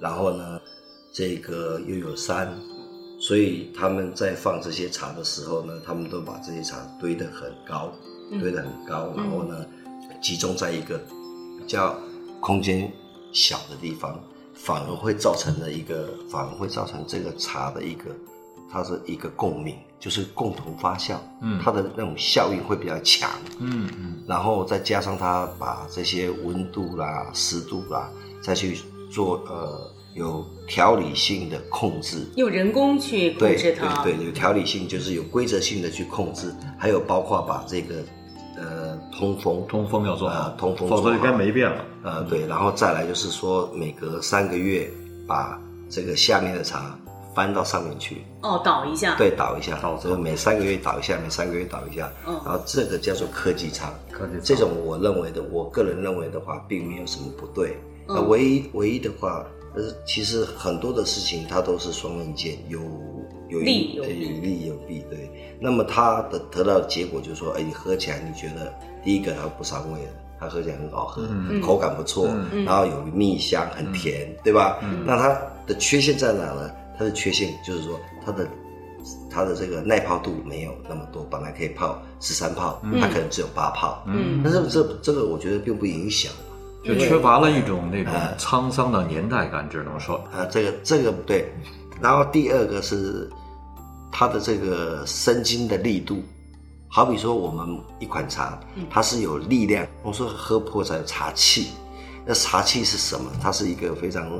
[0.00, 0.60] 然后呢，
[1.12, 2.52] 这个又有山，
[3.26, 7.90] 所以他们在放这些茶的时候呢，他们都把这些茶堆得很高，
[8.38, 9.64] 堆得很高，然后呢，
[10.20, 10.98] 集中在一个
[11.58, 11.96] 比较
[12.38, 12.92] 空间
[13.32, 14.20] 小的地方，
[14.52, 18.14] 反而会造成了一个，反而会造成这个茶的一个，
[18.70, 21.58] 它是一个共鸣，就是共同发酵，嗯。
[21.64, 24.22] 它的那种效应会比较强，嗯嗯。
[24.28, 28.10] 然后再加上它把这些温度啦、湿度啦，
[28.42, 37.96] 再去做呃有条理性的控制，用人工去控制它，对，有条理性就是有规则性的去控制，还有包括把这个
[38.56, 39.64] 呃通风。
[39.68, 40.34] 通风要做好。
[40.34, 41.84] 啊，通风否则就该没变了。
[42.04, 44.88] 呃对，然后再来就是说每隔三个月
[45.26, 46.96] 把这个下面的茶
[47.34, 52.34] 翻到上面去，哦，倒一下，对，倒一下，倒这个每三个月倒一下，每三个月倒一下，嗯。
[52.44, 53.92] 然后这个叫做科技茶。
[54.12, 54.40] 科技茶。
[54.44, 57.76] 这种我认为的，我个人认为的话，并没有什么不对。
[58.06, 58.14] 嗯。
[58.14, 59.44] 那唯一唯一的话，
[59.74, 62.80] 呃，其实很多的事情它都是双刃剑，有
[63.48, 65.30] 有呃利有弊有利有弊，对。
[65.60, 74.78] 那么它的得到的结果就是说，哎，你喝起来你觉得第一个它不伤胃的，它喝起来很好喝，嗯口感不错，嗯然后有蜜香，很甜，对吧？
[75.04, 76.70] 那它的缺陷在哪呢？
[76.96, 78.46] 它的缺陷就是说它的
[79.28, 84.04] 它的这个耐泡度没有那么多，本来可以泡十三泡，它可能只有八泡。
[84.06, 86.32] 嗯但是这这个我觉得并不影响，
[86.84, 91.50] 就缺乏了一种那种哎沧桑的年代感，只能说，啊，这个这个不对。
[92.00, 93.30] 然后第二个是
[94.12, 96.22] 它的这个生津的力度，
[96.88, 98.58] 好比说我们一款茶，
[98.90, 99.86] 它是有力量。
[100.02, 101.68] 我说喝普洱茶有茶气，
[102.26, 103.30] 那茶气是什么？
[103.40, 104.30] 它是一个非常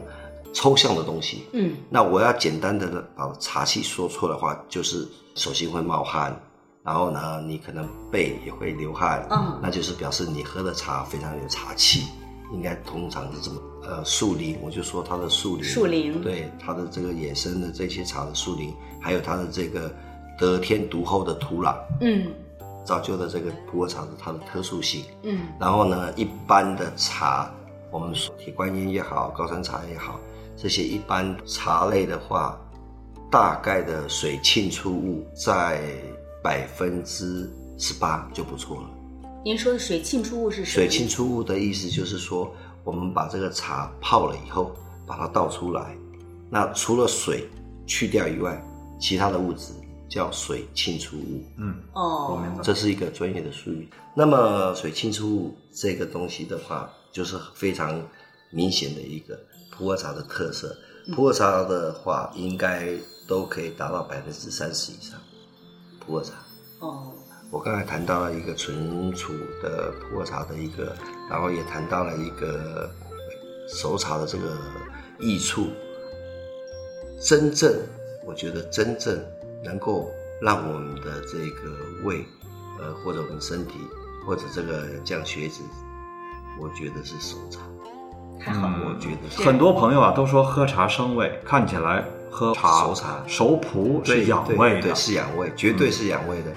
[0.53, 1.47] 抽象的东西。
[1.53, 6.39] 嗯那我要简单的把茶气说错的话，就是手心会冒汗，
[6.83, 12.05] 然后呢，你可能背也会流汗，嗯那就是表示你喝的茶非常有茶气，
[12.53, 13.61] 应该通常是这么。
[13.87, 19.93] 呃，树林，我就说它的树林，树林对它的这个野生的这些茶的树林，还有它的这个
[20.39, 22.33] 得天独厚的土壤，嗯
[22.83, 25.05] 造就的这个普洱茶的它的特殊性。
[25.23, 27.53] 嗯然后呢，一般的茶，
[27.91, 30.19] 我们说铁观音也好，高山茶也好，
[30.57, 32.59] 这些一般茶类的话，
[33.31, 35.83] 大概的水浸出物在
[36.43, 38.91] 百分之十八就不错了。
[39.45, 40.89] 您说的水浸出物是什么水？
[40.89, 42.51] 浸出物的意思就是说，
[42.83, 44.75] 我们把这个茶泡了以后，
[45.07, 45.95] 把它倒出来，
[46.51, 47.47] 那除了水
[47.87, 48.59] 去掉以外，
[48.99, 49.75] 其他的物质
[50.09, 51.45] 叫水浸出物。
[51.59, 52.63] 嗯，我哦，明白。
[52.63, 53.87] 这是一个专业的术语。
[54.15, 58.03] 那么水浸出物这个东西的话，就是非常
[58.51, 59.39] 明显的一个
[59.71, 60.75] 普洱茶的特色。
[61.15, 62.89] 普洱茶的话，应该
[63.29, 65.21] 都可以达到百分之三十以上。
[66.01, 66.33] 普洱茶，
[66.81, 67.13] 哦，
[67.55, 70.93] 我刚才谈到了一个存储的普洱茶的一个，
[71.31, 72.91] 然后也谈到了一个
[73.69, 74.59] 熟茶的这个
[75.21, 75.69] 益处。
[77.21, 77.73] 真正，
[78.27, 79.25] 我觉得真正
[79.63, 80.11] 能够
[80.43, 81.71] 让我们的这个
[82.03, 82.27] 胃，
[82.81, 83.75] 呃，或者我们身体，
[84.27, 85.63] 或者这个降血脂，
[86.61, 87.61] 我觉得是熟茶。
[88.41, 92.05] 太好了，我觉得是很多朋友啊都说喝茶生胃，看起来
[92.35, 96.51] 喝茶熟茶熟普是养胃的对，，是养胃，绝对是养胃的。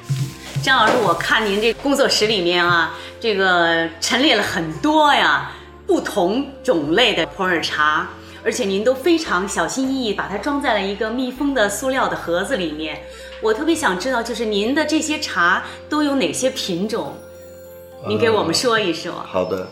[0.63, 5.51] 张老师，我看您这工作室里面啊，这个陈列了很多呀
[5.85, 8.09] 不同种类的普洱茶，
[8.43, 12.99] 而且您都非常小心翼翼把它装在了一个密封的塑料的盒子里面。
[13.39, 17.13] 我特别想知道，就是您的这些茶都有哪些品种？
[18.07, 19.13] 您给我们说一说。
[19.27, 19.67] 好的，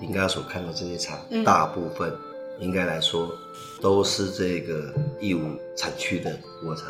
[0.00, 2.12] 您刚刚所看到这些茶，嗯大部分
[2.58, 3.30] 应该来说
[3.80, 6.84] 都是这个义乌产区的普洱茶。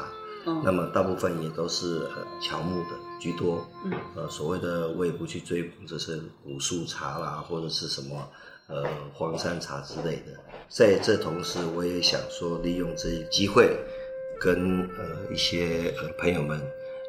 [0.47, 8.27] 嗯那么大部分也都是呃乔木的居多，嗯，呃，所谓的我也不去追捧，这些古树茶啦，或者是什么
[8.69, 10.33] 呃黄山茶之类的。
[10.69, 13.77] 在这同时，我也想说，利用这一机会，
[14.41, 16.59] 跟呃一些呃朋友们，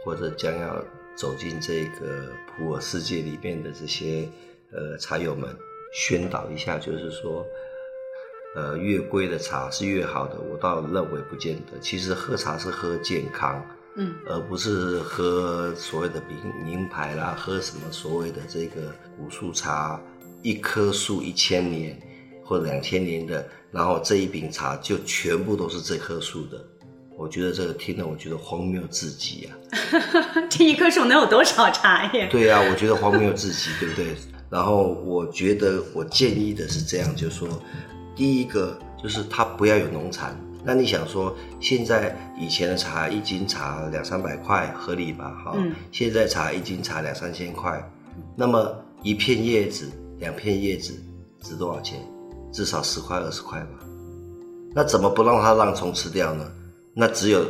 [0.04, 0.84] 或者将要
[1.16, 4.28] 走进这个普洱世界里面的这些
[4.74, 5.56] 呃茶友们，
[5.94, 7.46] 宣导一下，就是说。
[8.56, 11.80] 呃，越贵的茶是越好的，我倒认为不见得。
[11.80, 13.64] 其实喝茶是喝健康，
[13.96, 20.02] 嗯，而不是喝所谓的名名牌啦，喝什么所谓的这个古树茶，
[20.42, 22.00] 一棵树一千年
[22.44, 26.60] 或者两千年的，然后这一饼茶就全部都是这棵树的。
[27.16, 29.52] 我觉得这个听了，我觉得荒谬至极啊！
[30.50, 32.26] 这一棵树能有多少茶叶？
[32.32, 34.16] 对啊，我觉得荒谬至极，对不对？
[34.50, 37.48] 然后我觉得我建议的是这样，就是说，
[38.20, 40.38] 第一个就是它不要有农残。
[40.62, 45.34] 那你想说，现在以前的茶一斤茶两三百块合理吧？
[45.42, 47.82] 哈，嗯现在茶一斤茶两三千块，
[48.36, 50.94] 那么一片叶子、两片叶子
[51.42, 51.98] 值多少钱？
[52.52, 53.80] 至少十块二十块吧。
[54.76, 56.46] 那怎么不让它让虫吃掉呢？
[56.94, 57.46] 那只有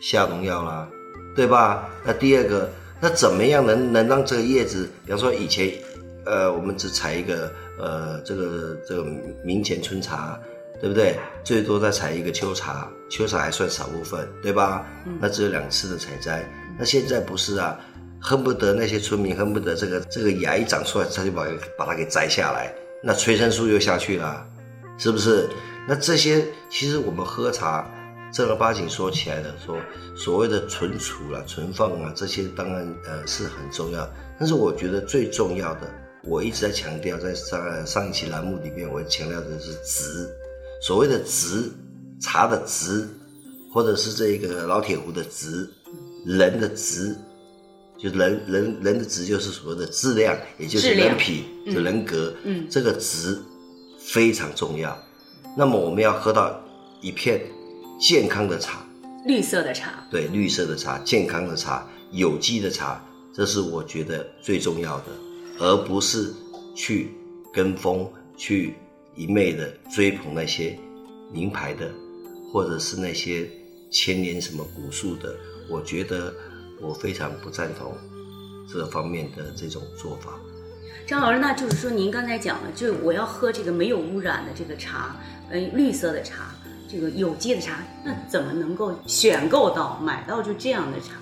[0.00, 0.88] 下农药啦，
[1.34, 1.88] 对吧？
[2.06, 5.72] 那第二个，那怎么样能能让这个叶子，比方说以前，
[6.24, 9.04] 呃，我们只采一个呃这个这个
[9.44, 10.40] 明前春茶，
[10.80, 11.18] 对不对？
[11.44, 14.86] 最多再采一个秋茶，秋茶还算少部分，对吧？
[15.20, 16.48] 那只有两次的采摘。
[16.78, 17.78] 那现在不是啊，
[18.20, 24.46] 恨不得那些村民恨不得这个这个芽一长出来，他就把把它给摘下来，那催生素又下去了，
[24.98, 25.48] 是不是？
[25.88, 27.88] 那这些其实我们喝茶。
[28.32, 29.76] 正儿八经说起来的，说
[30.16, 34.10] 所谓的存储啊、存放啊，这些当然呃是很重要。
[34.38, 35.80] 但是我觉得最重要的，
[36.24, 40.28] 我一直在强调，在上上一期栏目里面，我强调的是值。
[40.80, 41.70] 所谓的值，
[42.20, 43.08] 茶的值，
[43.72, 45.68] 或者是这个老铁壶的值，
[46.24, 47.16] 人的值，
[47.98, 52.32] 就人人人的值就是所谓的质量，也就是人品、就人格。
[52.44, 53.38] 嗯这个值
[53.98, 54.96] 非常重要。
[55.56, 56.60] 那么我们要喝到
[57.00, 57.40] 一片
[58.00, 58.84] 健康的茶，
[59.26, 63.04] 绿色的茶，对绿色的茶、健康的茶、有机的茶，
[63.34, 65.06] 这是我觉得最重要的，
[65.62, 66.34] 而不是
[66.74, 67.12] 去
[67.52, 68.74] 跟风、去
[69.14, 70.76] 一昧的追捧那些
[71.32, 71.88] 名牌的，
[72.52, 73.48] 或者是那些
[73.88, 75.32] 千年什么古树的。
[75.70, 76.34] 我觉得
[76.80, 77.96] 我非常不赞同
[78.68, 80.32] 这方面的这种做法。
[81.06, 85.16] 张老师，那就是说您刚才讲了，就是我要喝这个没有污染的这个茶，
[85.48, 86.52] 呃，绿色的茶，
[86.90, 91.20] 这个有机的茶，那怎么能够选购到、买到就这样的茶？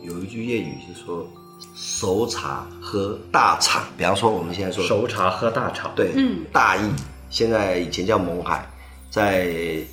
[0.00, 1.28] 有一句谚语是说，
[1.74, 3.82] 熟茶喝大厂。
[3.96, 6.90] 比方说我们现在说熟茶喝大厂，对，嗯大益，
[7.30, 8.66] 现在以前叫勐海，
[9.10, 9.48] 在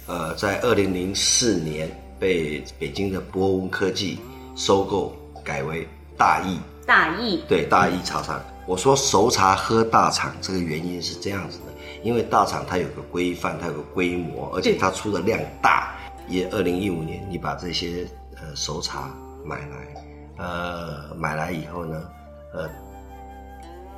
[0.07, 4.19] 呃在二零零四年被北京的博文科技
[4.55, 8.41] 收购，改为大益，大益，对，大益茶厂。
[8.67, 11.65] 我说熟茶喝大厂，这个原因是这样子的，
[12.03, 15.95] 因为大厂它有个规范，它有个规模，而且它出的量大。
[16.27, 19.09] 也二零一五年，你把这些呃熟茶
[19.43, 20.10] 买来，
[20.41, 22.01] 呃买来以后呢，
[22.53, 22.67] 呃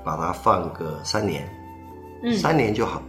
[0.03, 1.47] 把它放个三年，
[2.23, 3.01] 嗯三年就好，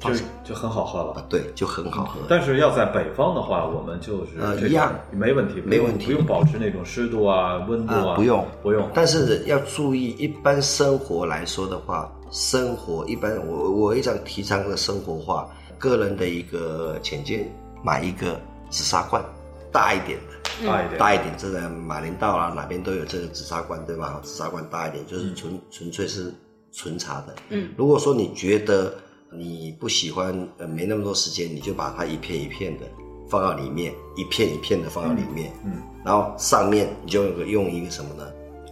[0.00, 0.10] 就
[0.42, 1.12] 就很好喝了。
[1.12, 2.18] 啊，对，就很好喝。
[2.28, 8.90] 但是要在北方的话，我们就是这种呃一样没问题，没问题不用保持那种湿度啊、温度啊，不用不用。
[8.92, 17.48] 但是要注意，一般生活来说的话，生活一般我我一直提倡的生活化，个人的一个浅见，
[17.84, 19.22] 买一个紫砂罐，
[19.70, 20.31] 大一点的，
[20.66, 24.20] 大一点，大一点，这个马林道啊哪边都有这个紫砂罐，对吧？
[24.22, 26.32] 紫砂罐大一点，就是纯、纯粹是
[26.72, 27.34] 纯茶的。
[27.50, 28.94] 嗯，如果说你觉得
[29.30, 32.84] 你不喜欢，呃，没那么多时间，你就把它一片一片的
[33.28, 35.52] 放到里面，一片一片的放到里面。
[35.64, 38.24] 嗯，然后上面你就用用一个什么呢？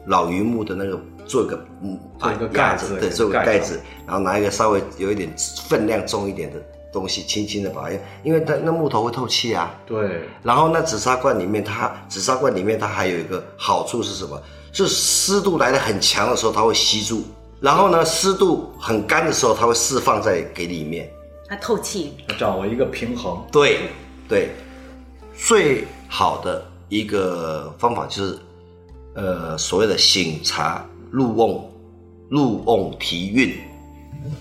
[0.07, 1.99] 老榆木的那个做一个嗯，
[2.53, 5.31] 盖子对做个盖子，然后拿一个稍微有一点
[5.69, 9.75] 分量重一点的东西，轻轻的把它，因为它那木头会透气啊。
[9.87, 14.41] 对，然后那紫砂罐里面它，紫砂罐里面它还有一个好处是什么？
[14.73, 17.23] 是湿度来的很强的时候，它会吸住；
[17.61, 21.11] 然后呢，湿度很干的时候，它会释放在给里面。
[21.49, 23.43] 它透气，掌握一个平衡。
[23.51, 23.91] 对，
[24.29, 24.51] 对，
[25.37, 28.39] 最好的一个方法就是，
[29.15, 31.69] 呃，所谓的醒茶入瓮，
[32.29, 33.59] 入瓮提韵。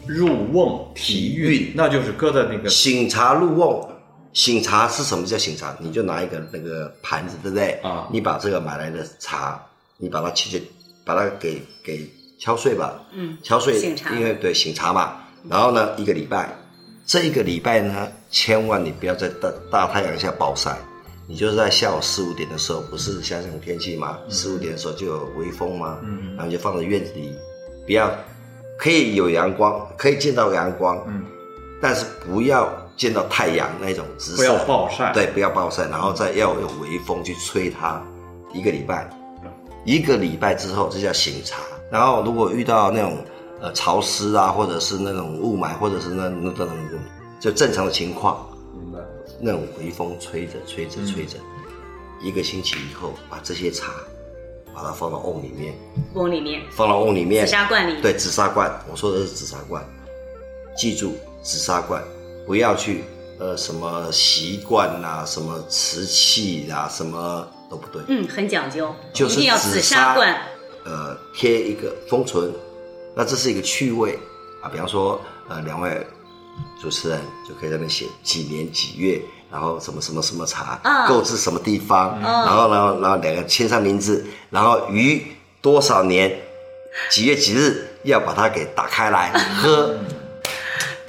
[0.07, 3.87] 入瓮提韵，那就是搁在那个醒茶入瓮，
[4.33, 5.75] 醒茶是什么叫醒茶？
[5.79, 7.71] 你就拿一个那个盘子，对不对？
[7.83, 9.61] 啊你把这个买来的茶，
[9.97, 10.63] 你把它切切，
[11.03, 13.01] 把它给给敲碎吧。
[13.13, 15.17] 嗯敲碎，醒茶因为对醒茶嘛。
[15.49, 16.53] 然后呢，一个礼拜，
[17.05, 20.77] 这一个礼拜呢，千万你不要在大大太阳下暴晒，
[21.27, 27.33] 你就是在下午四五点的时候，不是像这种天气嘛，四五点的时候就有微风嘛，嗯然后你就放在院子里，
[27.85, 28.13] 不要
[28.79, 31.21] 可以有阳光，可以见到阳光，嗯，
[31.81, 35.11] 但是不要见到太阳那种直射，不要暴晒。
[35.11, 38.01] 对，不要暴晒，然后再要有微风去吹它，
[38.53, 39.09] 一个礼拜，
[39.83, 41.57] 一个礼拜之后这叫醒茶。
[41.91, 43.17] 然后如果遇到那种
[43.59, 46.99] 呃潮湿啊，或者是那种雾霾，或者是那那那种
[47.37, 48.99] 就正常的情况，明白。
[49.41, 51.37] 那种微风吹着吹着吹着，
[52.21, 53.91] 一个星期以后把这些茶
[54.79, 55.73] 把把它放到瓮里面，
[56.13, 59.83] 瓮里面，放到瓮里面，紫砂罐里，对，紫砂罐，我说的是紫砂罐，
[60.77, 62.01] 记住紫砂罐，
[62.45, 63.03] 不要去
[63.39, 70.35] 呃什么锡罐呐、什么瓷器啦、什么都不对，嗯，很讲究，就是一定要紫砂罐，
[70.85, 72.51] 呃，贴一个封存，
[73.15, 74.17] 那这是一个趣味。
[74.61, 74.69] 啊。
[74.71, 75.19] 比方说，
[75.49, 76.05] 呃，两位
[76.81, 79.21] 主持人就可以在那边写几年几月，
[79.51, 85.25] 然后什么什么什么茶，啊购置什么地方，然后然后然后两个签上名字，然后于
[85.61, 86.39] 多少年
[87.09, 89.31] 几月几日要把它给打开来
[89.61, 89.95] 喝。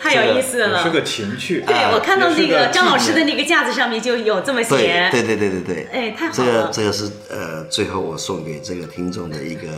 [0.03, 0.83] 太有意思了。
[0.83, 1.61] 是个情趣。
[1.61, 9.69] 对，啊我看到那个张老师的那个架子上面就有这么写，对对对对对，哎太好了这个这个是呃，最后我送给这个听众的一个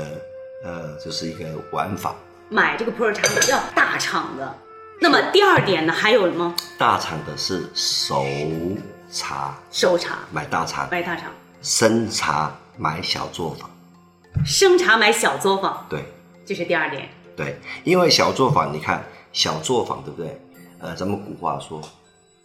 [0.64, 2.14] 呃，就是一个玩法。
[2.48, 4.54] 买这个普洱茶要大厂的。
[5.02, 6.54] 那么第二点呢，还有吗？
[6.78, 8.24] 大厂的是熟
[9.10, 13.68] 茶，熟茶，买大厂；买大厂，生茶买小作坊。
[14.46, 16.04] 生茶买小作坊，对
[16.46, 17.08] 这是第二点。
[17.36, 20.40] 对，因为小作坊，你看小作坊对不对？
[20.78, 21.82] 呃，咱们古话说，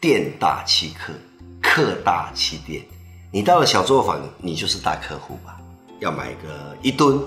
[0.01, 1.13] 店大欺客，
[1.61, 2.83] 客大欺店。
[3.31, 5.59] 你到了小作坊，你就是大客户吧？
[5.99, 7.21] 要买个一吨，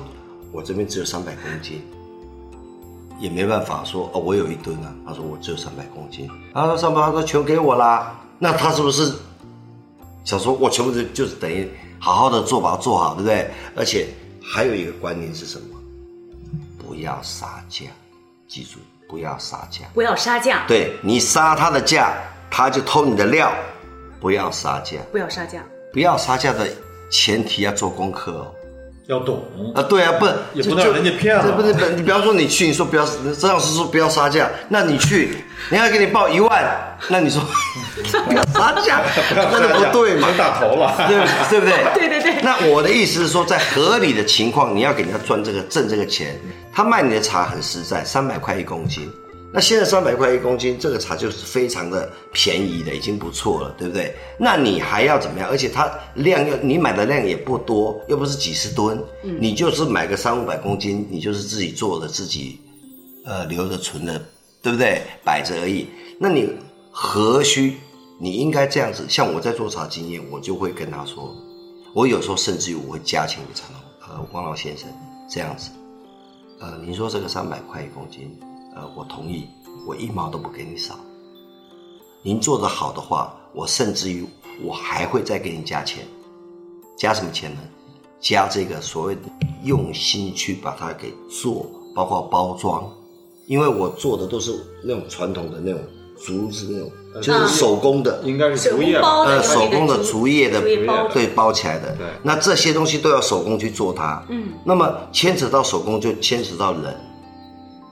[0.51, 1.85] 我这边只有三百公斤，
[3.21, 4.93] 也没办法说哦，我有一吨啊。
[5.07, 8.19] 他说我只有三百公斤，他说三百，他说全给我啦。
[8.39, 9.13] 那他是不是
[10.25, 13.51] 想说我全部就就是等于好好的做把它做好，对不对？
[13.77, 14.09] 而且
[14.43, 15.77] 还有一个观念是什么？
[16.79, 17.87] 不要杀价，
[18.49, 19.85] 记住不要杀价。
[19.95, 22.15] 不要杀价，对你杀他的价，
[22.51, 23.53] 他就偷你的料。
[24.21, 25.65] 不要杀价，不要杀价。
[25.93, 26.69] 不要杀价的
[27.11, 28.55] 前提要做功课哦。
[29.11, 29.43] 要懂，
[29.75, 33.05] 啊，对啊，不，也不能让人家骗了这不是不是，你比方说你去，你说不要，
[33.39, 35.37] 张老师说不要杀价，那你去，
[35.69, 37.43] 人家给你报一万，那你说
[38.27, 39.03] 不要杀价，
[39.35, 40.95] 那就不对嘛，打头了。
[41.09, 41.19] 对
[41.51, 41.85] 对不对？
[41.95, 46.39] 对对对那我的意思是说，在合理的情况，你要给人家赚这个挣这个钱。
[46.73, 49.11] 他卖你的茶很实在，三百块一公斤。
[49.53, 54.15] 那现在三百块一公斤，这个茶就是非常的便宜的，已经不错了，对不对？
[54.39, 55.49] 那你还要怎么样？
[55.51, 62.61] 而且它量又你买的量也不多，又不是几十吨，你就是买个三五百公斤，你就是自己做的，自己
[63.25, 64.23] 呃留着存的，
[64.63, 65.03] 对不对？
[65.25, 65.89] 摆着而已。
[66.19, 66.49] 那你
[66.93, 67.77] 何须？
[68.23, 69.07] 你应该这样子。
[69.09, 71.35] 像我在做茶经验，我就会跟他说，
[71.95, 74.87] 我有时候甚至于我会加钱给茶农，呃，王老先生
[75.29, 75.71] 这样子，
[76.61, 78.39] 呃，您说这个三百块一公斤，
[78.75, 79.49] 呃，我同意，
[79.87, 80.95] 我一毛都不给你少。
[82.23, 84.25] 您做的好的话，我甚至于
[84.63, 86.07] 我还会再给你加钱，
[86.97, 87.61] 加什么钱呢？
[88.21, 89.23] 加这个所谓的
[89.65, 92.87] 用心去把它给做，包括包装，
[93.47, 94.55] 因为我做的都是
[94.85, 95.81] 那种传统的那种
[96.23, 99.25] 竹子那种，就是手工的，应该是竹叶吧？
[99.25, 106.95] 呃，手工的竹叶的对包起来的，对那这些东西都要手工去做它，嗯，那么牵扯到手工就牵扯到人，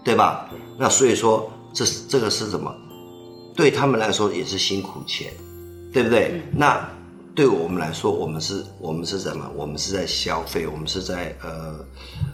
[0.09, 0.49] 对吧？
[0.79, 2.75] 那所以说这是这个是什么？
[3.55, 5.33] 对他们来说也是辛苦钱，
[5.93, 6.41] 对不对？
[6.51, 6.89] 那
[7.35, 9.51] 对我们来说，我们是我们是什么？
[9.55, 11.79] 我们是在消费，我们是在呃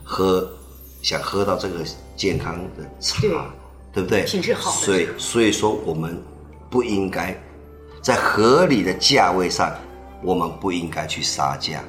[0.04, 0.48] 喝，
[1.02, 1.84] 想喝到这个
[2.16, 3.30] 健康的茶，对
[3.94, 4.24] 对不对？
[4.24, 6.22] 品质好的所以所以说我们
[6.70, 7.36] 不应该
[8.02, 9.74] 在合理的价位上，
[10.22, 11.82] 我们不应该去杀价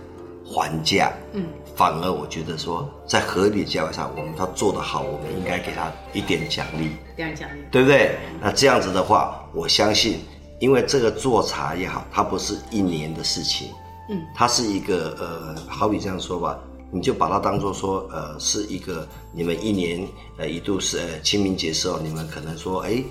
[0.45, 1.11] 还价。
[1.33, 1.45] 嗯，
[1.75, 6.91] 反而我觉得说，在合理的价位上，我们他做得好，我们应该给他一点奖励。
[7.17, 8.17] 这样讲，对不对？
[8.41, 10.19] 那这样子的话，我相信，
[10.59, 13.69] 因为这个做茶也好，它不是一年的事情，
[14.09, 16.57] 嗯，它是一个呃，好比这样说吧，
[16.91, 20.07] 你就把它当做说，呃，是一个你们一年
[20.37, 23.03] 呃一度是呃清明节时候，你们可能说，哎，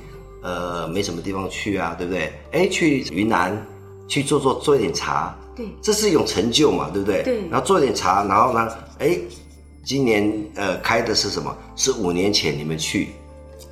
[0.42, 2.32] 呃，没什么地方去啊，对不对？
[2.52, 3.54] 哎，去云南
[4.06, 7.22] 去做做做一点茶，对这是一种成就嘛，对不对？
[7.22, 9.18] 对然后做一点茶，然后呢，哎，
[9.84, 11.56] 今年呃开的是什么？
[11.76, 13.08] 是五年前你们去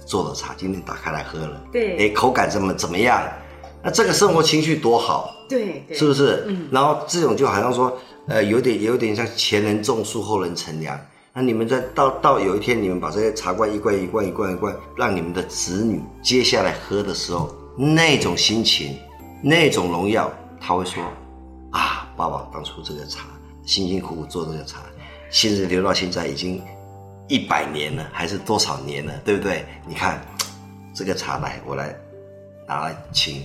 [0.07, 3.23] 做的茶，今天打开来喝了，对哎，口感怎么怎么样？
[3.85, 6.45] 那这个生活情趣多好，对对，是不是？
[6.47, 10.99] 嗯然后这种就好像说，呃，有点有点像前人种树，后人乘凉。
[11.35, 18.97] 那你们在到到有一天，你们把这些茶罐一罐一罐一罐一罐，让你们的子女接下来喝的时候，那种心情，
[19.43, 21.03] 那种荣耀，他会说
[21.73, 23.27] 啊，爸爸当初这个茶
[23.67, 24.83] 辛辛苦苦做这个茶，
[25.31, 26.63] 现在留到现在已经
[27.29, 29.65] 一百年了，还是多少年了，对不对？
[29.87, 30.25] 你看
[30.95, 31.93] 这个茶来，我来
[32.69, 33.43] 拿来请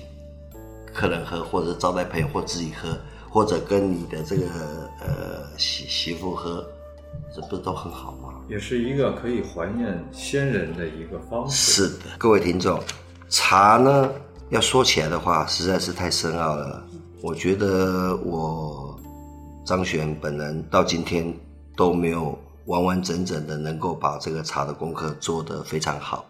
[0.93, 2.95] 客人喝，或者招待朋友，或自己喝，
[3.29, 4.45] 或者跟你的这个
[4.99, 6.63] 呃媳媳妇喝，
[7.35, 8.35] 这不都很好吗？
[8.47, 11.87] 也是一个可以怀念先人的一个方式。
[11.87, 12.79] 是的，各位听众，
[13.29, 14.11] 茶呢
[14.49, 16.81] 要说起来的话，实在是太深奥了。
[17.21, 18.97] 我觉得我
[19.65, 21.33] 张璇本人到今天
[21.75, 26.25] 都没有完完整整的能够把这个茶的功课做得非常好。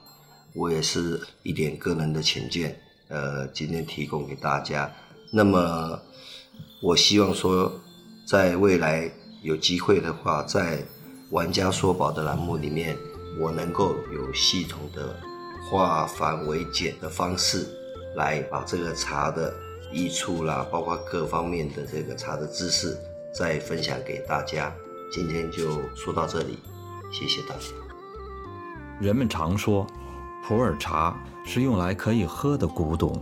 [0.56, 2.76] 我也是一点个人的浅见，
[3.10, 4.92] 呃，今天提供给大家。
[5.32, 6.00] 那么，
[6.82, 7.72] 我希望说，
[8.28, 9.12] 在未来
[9.44, 10.84] 有机会的话，在
[11.30, 12.98] 玩家说宝的栏目里面，
[13.40, 15.16] 我能够有系统的
[15.70, 17.68] 化繁为简的方式，
[18.16, 19.54] 来把这个茶的
[19.92, 22.98] 益处啦，包括各方面的这个茶的知识，
[23.34, 24.74] 再分享给大家。
[25.12, 26.60] 今天就说到这里，
[27.12, 27.66] 谢谢大家。
[29.00, 29.86] 人们常说。
[30.48, 31.14] 普洱茶
[31.46, 33.22] 是用来可以喝的古董。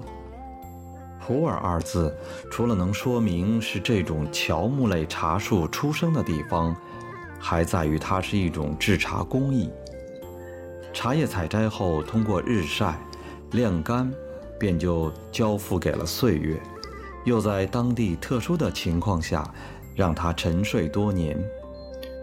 [1.20, 2.16] 普洱二字，
[2.52, 6.76] 除了能说明是这种乔木类茶树出生的地方，
[7.40, 9.72] 还在于它是一种制茶工艺。
[10.94, 12.96] 茶叶采摘后，通过日晒、
[13.54, 14.14] 晾干，
[14.60, 16.60] 便就交付给了岁月，
[17.26, 19.54] 又在当地特殊的情况下，
[19.96, 21.38] 让它沉睡多年，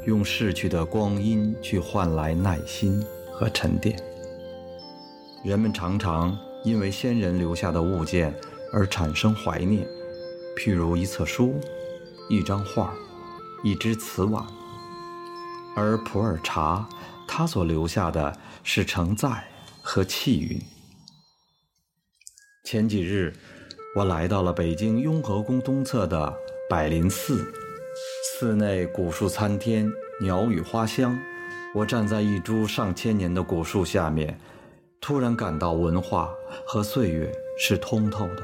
[0.06, 3.98] 用逝去的光阴去换来耐心和沉淀。
[5.44, 8.32] 人们常常因为先人留下的物件
[8.72, 9.86] 而产生怀念，
[10.56, 11.54] 譬如一册书、
[12.28, 12.94] 一张画、
[13.64, 14.44] 一只瓷碗。
[15.74, 16.88] 而普洱茶，
[17.26, 19.44] 它所留下的是承载
[19.80, 20.60] 和气韵。
[22.64, 23.32] 前几日，
[23.96, 26.32] 我来到了北京雍和宫东侧的
[26.70, 27.44] 百林寺，
[28.24, 29.90] 寺内古树参天，
[30.20, 31.18] 鸟语花香。
[31.74, 34.38] 我站在一株上千年的古树下面。
[35.00, 36.30] 突然感到文化
[36.64, 38.42] 和岁月是通透的，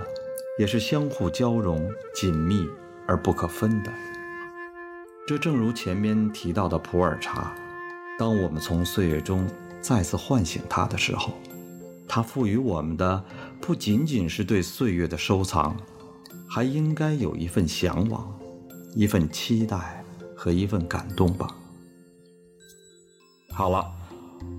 [0.58, 2.68] 也是相互交融、紧密
[3.06, 3.92] 而不可分的。
[5.28, 7.54] 这正如前面提到的普洱茶，
[8.18, 9.46] 当我们从岁月中
[9.80, 11.34] 再次唤醒它的时候，
[12.08, 13.22] 它赋予我们的
[13.60, 15.76] 不仅仅是对岁月的收藏，
[16.48, 18.26] 还应该有一份向往、
[18.94, 20.02] 一份期待
[20.34, 21.54] 和一份感动吧。
[23.50, 23.84] 好了，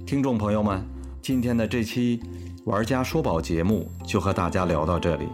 [0.05, 0.83] 听众朋友们。
[1.21, 2.19] 今天的这期
[2.65, 5.27] 玩家说宝节目就和大家聊到这里。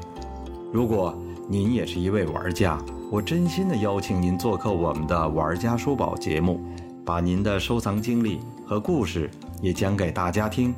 [0.73, 2.77] 如果您也是一位玩家，
[3.09, 6.59] 我真心的邀请您做客我们的玩家说宝节目，
[7.05, 9.29] 把您的收藏经历和故事
[9.61, 10.73] 也讲给大家听，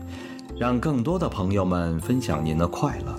[0.60, 3.16] 让更多的朋友们分享您的快乐。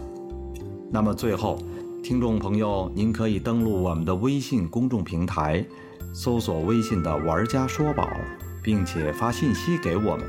[0.91, 1.57] 那么最后，
[2.03, 5.65] 听众朋友，您可以登录我们的微信公众平台，
[6.13, 8.09] 搜索微信的玩家说宝，
[8.61, 10.27] 并且发信息给我们。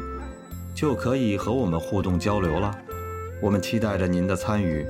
[0.75, 2.77] 就可以和我们互动交流了，
[3.41, 4.85] 我们期待着您的参与，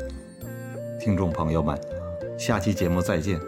[1.00, 1.80] 听众朋友们，
[2.38, 3.40] 下期节目再见。